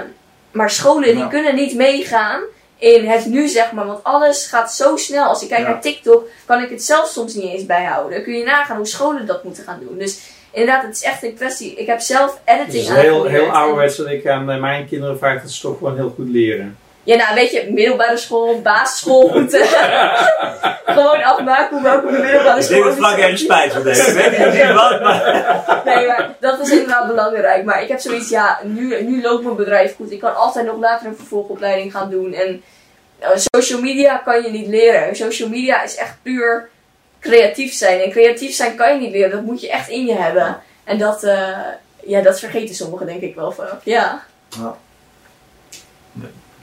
[0.52, 2.42] maar scholen die kunnen niet meegaan
[2.78, 3.86] in het nu, zeg maar.
[3.86, 5.28] Want alles gaat zo snel.
[5.28, 8.12] Als ik kijk naar TikTok, kan ik het zelf soms niet eens bijhouden.
[8.12, 9.98] Dan kun je nagaan hoe scholen dat moeten gaan doen.
[9.98, 10.20] Dus
[10.52, 11.74] inderdaad, het is echt een kwestie.
[11.74, 15.42] Ik heb zelf Het editing is heel, heel ouderwets dat ik aan mijn kinderen vraag
[15.42, 16.78] dat ze toch gewoon heel goed leren.
[17.10, 19.66] Ja, nou weet je, middelbare school, basisschool moeten.
[20.96, 22.76] Gewoon afmaken hoe welke middelbare Ik school.
[22.76, 24.08] denk dat Frank ergens spijt van heeft.
[24.08, 25.48] Ik weet niet wat, maar...
[25.86, 27.64] Nee, maar dat is inderdaad belangrijk.
[27.64, 30.12] Maar ik heb zoiets, ja, nu, nu loopt mijn bedrijf goed.
[30.12, 32.34] Ik kan altijd nog later een vervolgopleiding gaan doen.
[32.34, 32.64] En
[33.20, 35.16] eh, social media kan je niet leren.
[35.16, 36.70] Social media is echt puur
[37.20, 38.02] creatief zijn.
[38.02, 39.32] En creatief zijn kan je niet leren.
[39.32, 40.58] Dat moet je echt in je hebben.
[40.84, 41.58] En dat, eh,
[42.06, 43.82] ja, dat vergeten sommigen denk ik wel vaak.
[43.84, 44.24] Ja.
[44.50, 44.76] Ja.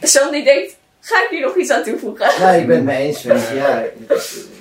[0.00, 2.26] Zo'n die denkt, ga ik hier nog iets aan toevoegen?
[2.38, 3.36] Ja, ik ben het mee eens, Sven.
[3.54, 3.84] Ja,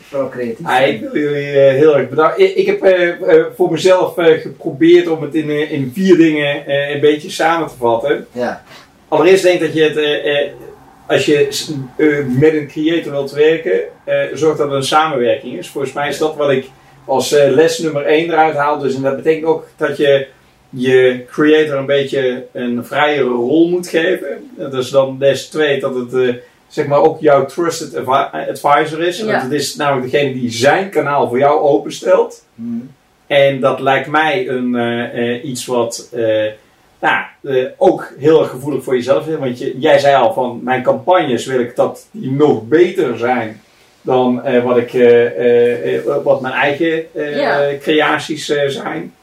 [0.10, 0.66] vooral creatief.
[0.66, 2.44] Ah, ik wil jullie eh, heel erg bedanken.
[2.44, 6.18] Ik, ik heb eh, eh, voor mezelf eh, geprobeerd om het in, eh, in vier
[6.18, 8.28] dingen eh, een beetje samen te vatten.
[8.32, 8.64] Ja,
[9.08, 10.52] Allereerst denk ik dat je het, eh, eh,
[11.08, 11.48] als je
[11.98, 12.08] eh,
[12.40, 15.70] met een creator wilt werken, eh zorg dat er een samenwerking is.
[15.70, 16.66] Volgens mij is dat wat ik
[17.06, 18.80] als eh, les nummer 1 eruit haal.
[18.80, 20.28] Dus en dat betekent ook dat je
[20.76, 24.50] je creator een beetje een vrijere rol moet geven.
[24.58, 26.34] Dat is dan les 2 dat het eh,
[26.68, 29.18] zeg maar ook jouw trusted advi- advisor is.
[29.18, 29.26] Ja.
[29.26, 32.46] Want het is namelijk degene die zijn kanaal voor jou openstelt.
[32.56, 32.80] Mhm.
[33.28, 36.46] En dat lijkt mij een, eh, eh, iets wat eh,
[37.02, 39.36] nou, eh, ook heel erg gevoelig voor jezelf is.
[39.38, 43.62] Want je, jij zei al van mijn campagnes wil ik dat die nog beter zijn
[44.02, 47.68] dan eh, wat, ik, eh, eh, eh, wat mijn eigen eh, Ja.
[47.82, 49.14] creaties eh, zijn.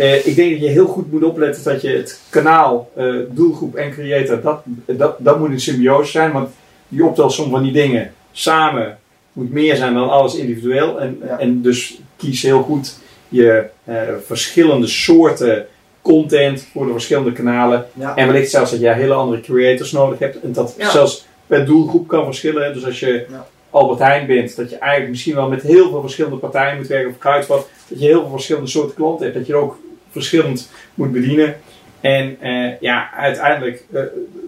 [0.00, 3.74] Eh, ik denk dat je heel goed moet opletten dat je het kanaal, eh, doelgroep
[3.74, 6.32] en creator, dat, dat, dat moet een symbiose zijn.
[6.32, 6.48] Want
[6.88, 8.98] die optelsom van die dingen samen
[9.32, 11.00] moet meer zijn dan alles individueel.
[11.00, 11.38] En, Ja.
[11.38, 12.98] en dus kies heel goed
[13.28, 13.96] je eh,
[14.26, 15.66] verschillende soorten
[16.02, 17.86] content voor de verschillende kanalen.
[17.94, 18.16] ja.
[18.16, 20.40] En wellicht zelfs dat je hele andere creators nodig hebt.
[20.40, 20.90] En dat Ja.
[20.90, 22.72] zelfs per doelgroep kan verschillen.
[22.72, 23.26] Dus als je.
[23.72, 27.10] Albert Heijn bent, dat je eigenlijk misschien wel met heel veel verschillende partijen moet werken.
[27.10, 29.36] Of Kruidvat, dat je heel veel verschillende soorten klanten hebt.
[29.38, 29.78] Dat je er ook
[30.10, 31.54] verschillend moet bedienen.
[32.00, 34.00] En eh, ja, uiteindelijk eh,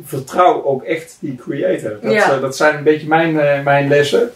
[0.05, 1.99] vertrouw ook echt die creator.
[2.03, 2.33] Dat, Ja.
[2.33, 4.31] eh, dat zijn een beetje mijn, eh, mijn lessen.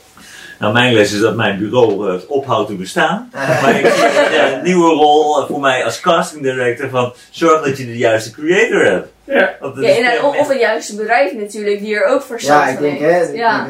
[0.58, 3.30] Nou, mijn les is dat mijn bureau eh, ophoudt te bestaan.
[3.62, 7.86] Maar ik zie een nieuwe rol voor mij als casting director van zorg dat je
[7.86, 9.08] de juiste creator hebt.
[9.26, 9.54] Ja.
[9.80, 13.20] Ja, echt- of, het juiste bedrijf natuurlijk, die er ook verstand Ja, ik denk hè,
[13.20, 13.68] Ja.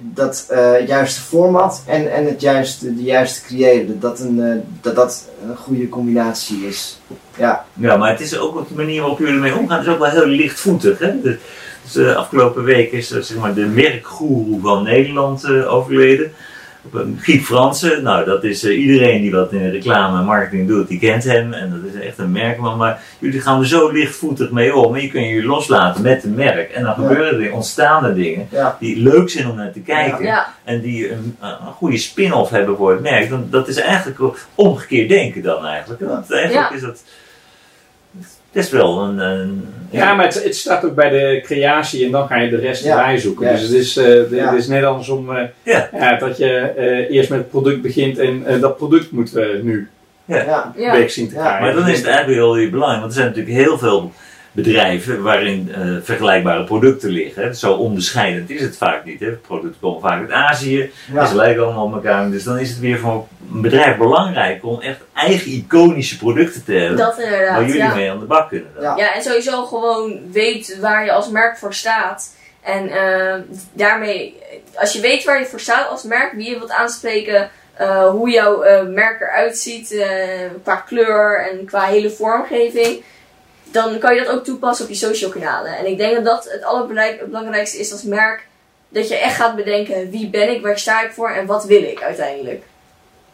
[0.00, 4.56] dat, eh, juiste format en, en het juiste, de juiste creator, dat dat een, eh,
[4.80, 7.00] dat dat een goede combinatie is.
[7.36, 9.98] Ja, Ja, maar het is ook op de manier waarop jullie ermee omgaan, is ook
[9.98, 10.98] wel heel lichtvoetig.
[10.98, 11.20] Hè?
[11.20, 11.38] De,
[11.82, 16.32] dus de afgelopen week is er, zeg maar, de merkgoeroe van Nederland eh, overleden.
[17.18, 20.98] Giep Fransen, nou dat is eh, iedereen die wat in reclame en marketing doet, die
[20.98, 21.52] kent hem.
[21.52, 22.76] En dat is echt een merkman.
[22.76, 24.94] Maar jullie gaan er zo lichtvoetig mee om.
[24.94, 26.70] En je kunt je loslaten met een merk.
[26.70, 27.08] En dan Ja.
[27.08, 30.24] gebeuren er ontstaan er dingen ja, die leuk zijn om naar te kijken.
[30.24, 30.46] Ja.
[30.64, 33.28] En die een, een goede spin-off hebben voor het merk.
[33.30, 34.18] Dan, dat is eigenlijk
[34.54, 36.00] omgekeerd denken dan eigenlijk.
[36.00, 36.74] Want eigenlijk Ja.
[36.76, 37.02] is dat
[38.56, 39.18] Het is wel een...
[39.18, 42.56] een ja, maar het, het start ook bij de creatie en dan ga je de
[42.56, 43.48] rest Ja, erbij zoeken.
[43.52, 44.50] Dus het is, eh, Ja.
[44.50, 45.88] het is net andersom eh, Ja.
[45.92, 49.88] ja, dat je eh, eerst met het product begint en dat product moeten we nu
[50.24, 50.92] Ja, Ja.
[50.92, 51.62] weg zien te Ja, krijgen.
[51.62, 54.12] Maar dan is het eigenlijk heel, heel belangrijk, want er zijn natuurlijk heel veel
[54.56, 57.56] bedrijven waarin eh, vergelijkbare producten liggen.
[57.56, 59.20] Zo onderscheidend is het vaak niet.
[59.20, 59.30] Hè.
[59.30, 61.26] Producten komen vaak uit Azië, ja.
[61.26, 62.30] ze lijken allemaal op elkaar.
[62.30, 66.72] Dus dan is het weer voor een bedrijf belangrijk om echt eigen iconische producten te
[66.72, 66.96] hebben.
[66.96, 67.94] Dat waar inderdaad, jullie ja.
[67.94, 68.70] mee aan de bak kunnen.
[68.80, 68.96] Ja.
[68.96, 72.34] Ja, en sowieso gewoon weet waar je als merk voor staat.
[72.62, 73.34] En eh,
[73.72, 74.36] daarmee,
[74.74, 78.30] als je weet waar je voor staat als merk, wie je wilt aanspreken, eh, hoe
[78.30, 80.08] jouw eh, merk eruit ziet eh,
[80.62, 83.02] qua kleur en qua hele vormgeving,
[83.76, 85.76] dan kan je dat ook toepassen op je social kanalen.
[85.78, 88.46] En ik denk dat dat het allerbelangrijkste is als merk,
[88.88, 91.82] dat je echt gaat bedenken wie ben ik, waar sta ik voor en wat wil
[91.82, 92.62] ik uiteindelijk.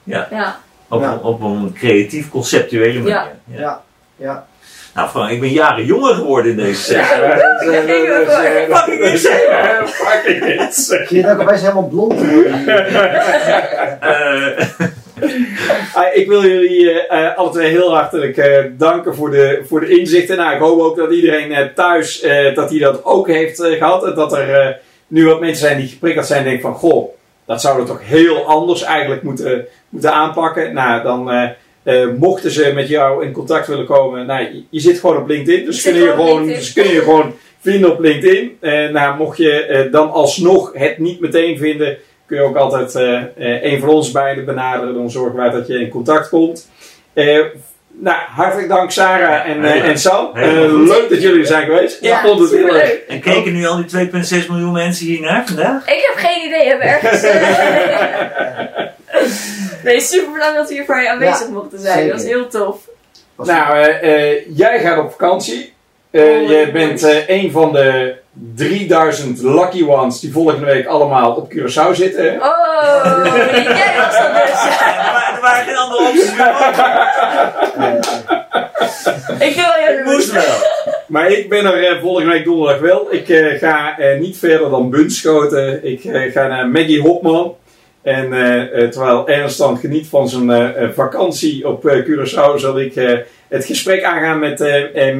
[0.04, 0.28] Ja.
[0.30, 1.12] Ja, Op, Ja.
[1.12, 3.12] een, op een creatief, conceptuele manier.
[3.12, 3.30] Ja.
[3.44, 3.82] Ja,
[4.16, 4.46] ja.
[4.94, 7.28] Nou Frank, ik ben jaren jonger geworden in deze sector.
[7.28, 7.62] Ja, dat
[8.98, 9.86] is, eh, eh.
[9.86, 12.14] Fucking eh, Fucking je het ook opeens helemaal blond
[16.20, 20.36] ik wil jullie eh, alle twee heel hartelijk eh, danken voor de, voor de inzichten.
[20.36, 22.20] Nou, ik hoop ook dat iedereen thuis
[22.54, 24.04] dat hij dat ook heeft eh, gehad.
[24.04, 26.74] En dat er nu wat mensen zijn die geprikkeld zijn en denken van...
[26.74, 27.14] Goh,
[27.44, 30.74] dat zouden we toch heel anders eigenlijk moeten, moeten aanpakken.
[30.74, 31.50] Nou, dan
[32.18, 34.26] mochten ze met jou in contact willen komen...
[34.26, 35.64] Nou, je, je zit gewoon op LinkedIn.
[35.64, 38.58] Dus kunnen je gewoon dus kun je gewoon vinden op LinkedIn.
[38.92, 41.98] Nou, mocht je dan alsnog het niet meteen vinden...
[42.32, 44.94] kun je ook altijd eh, eh, een van ons beiden benaderen.
[44.94, 46.68] Dan zorgen wij dat je in contact komt.
[47.12, 47.38] Eh,
[47.88, 50.30] nou, hartelijk dank Sarah en, en Sam.
[50.34, 50.52] Eh,
[50.86, 51.98] leuk dat jullie er zijn geweest.
[52.00, 52.74] ja ik vond het heel erg.
[52.88, 53.04] superleuk.
[53.08, 54.10] en keken nu al die
[54.42, 55.88] 2,6 miljoen mensen hier naar vandaag?
[55.88, 57.22] Ik heb geen idee, hebben we ergens.
[57.22, 58.84] eh,
[59.84, 61.92] nee, super bedankt dat we hier voor je aanwezig Ja, mochten zijn.
[61.98, 62.10] zeker.
[62.12, 62.76] Dat was heel tof.
[63.34, 63.76] Was- Nou,
[64.54, 65.72] jij gaat op vakantie.
[66.10, 66.72] Eh, Oh, je leuk.
[66.72, 72.40] bent eh, een van de 3000 lucky ones die volgende week allemaal op Curaçao zitten.
[72.42, 73.04] Oh,
[73.54, 74.80] jij was dat dus.
[74.80, 76.32] Er waren- er waren geen andere opties
[79.48, 80.54] Ik wil je Het moest wel.
[81.06, 83.06] Maar ik ben er eh, volgende week donderdag wel.
[83.10, 85.84] Ik eh, ga eh, niet verder dan Bunschoten.
[85.84, 87.54] Ik eh, ga naar Maggie Hopman.
[88.02, 92.96] En eh, eh, terwijl Ernst dan geniet van zijn vakantie op eh, Curaçao, zal ik
[92.96, 93.18] eh,
[93.48, 94.58] het gesprek aangaan met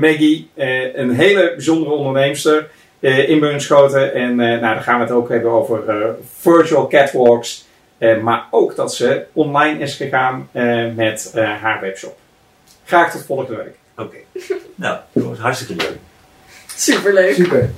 [0.01, 0.51] Maggie.
[0.55, 2.69] eh, een hele bijzondere onderneemster
[3.03, 4.15] in Bunschoten.
[4.15, 7.67] En eh, nou, dan gaan we het ook hebben over eh, virtual catwalks.
[7.99, 12.17] Eh, maar ook dat ze online is gegaan eh, met eh, haar webshop.
[12.85, 13.75] Graag tot volgende week.
[13.97, 14.17] Oké.
[14.75, 15.97] Nou, jongens, hartstikke leuk.
[16.67, 17.35] Superleuk.
[17.35, 17.71] super.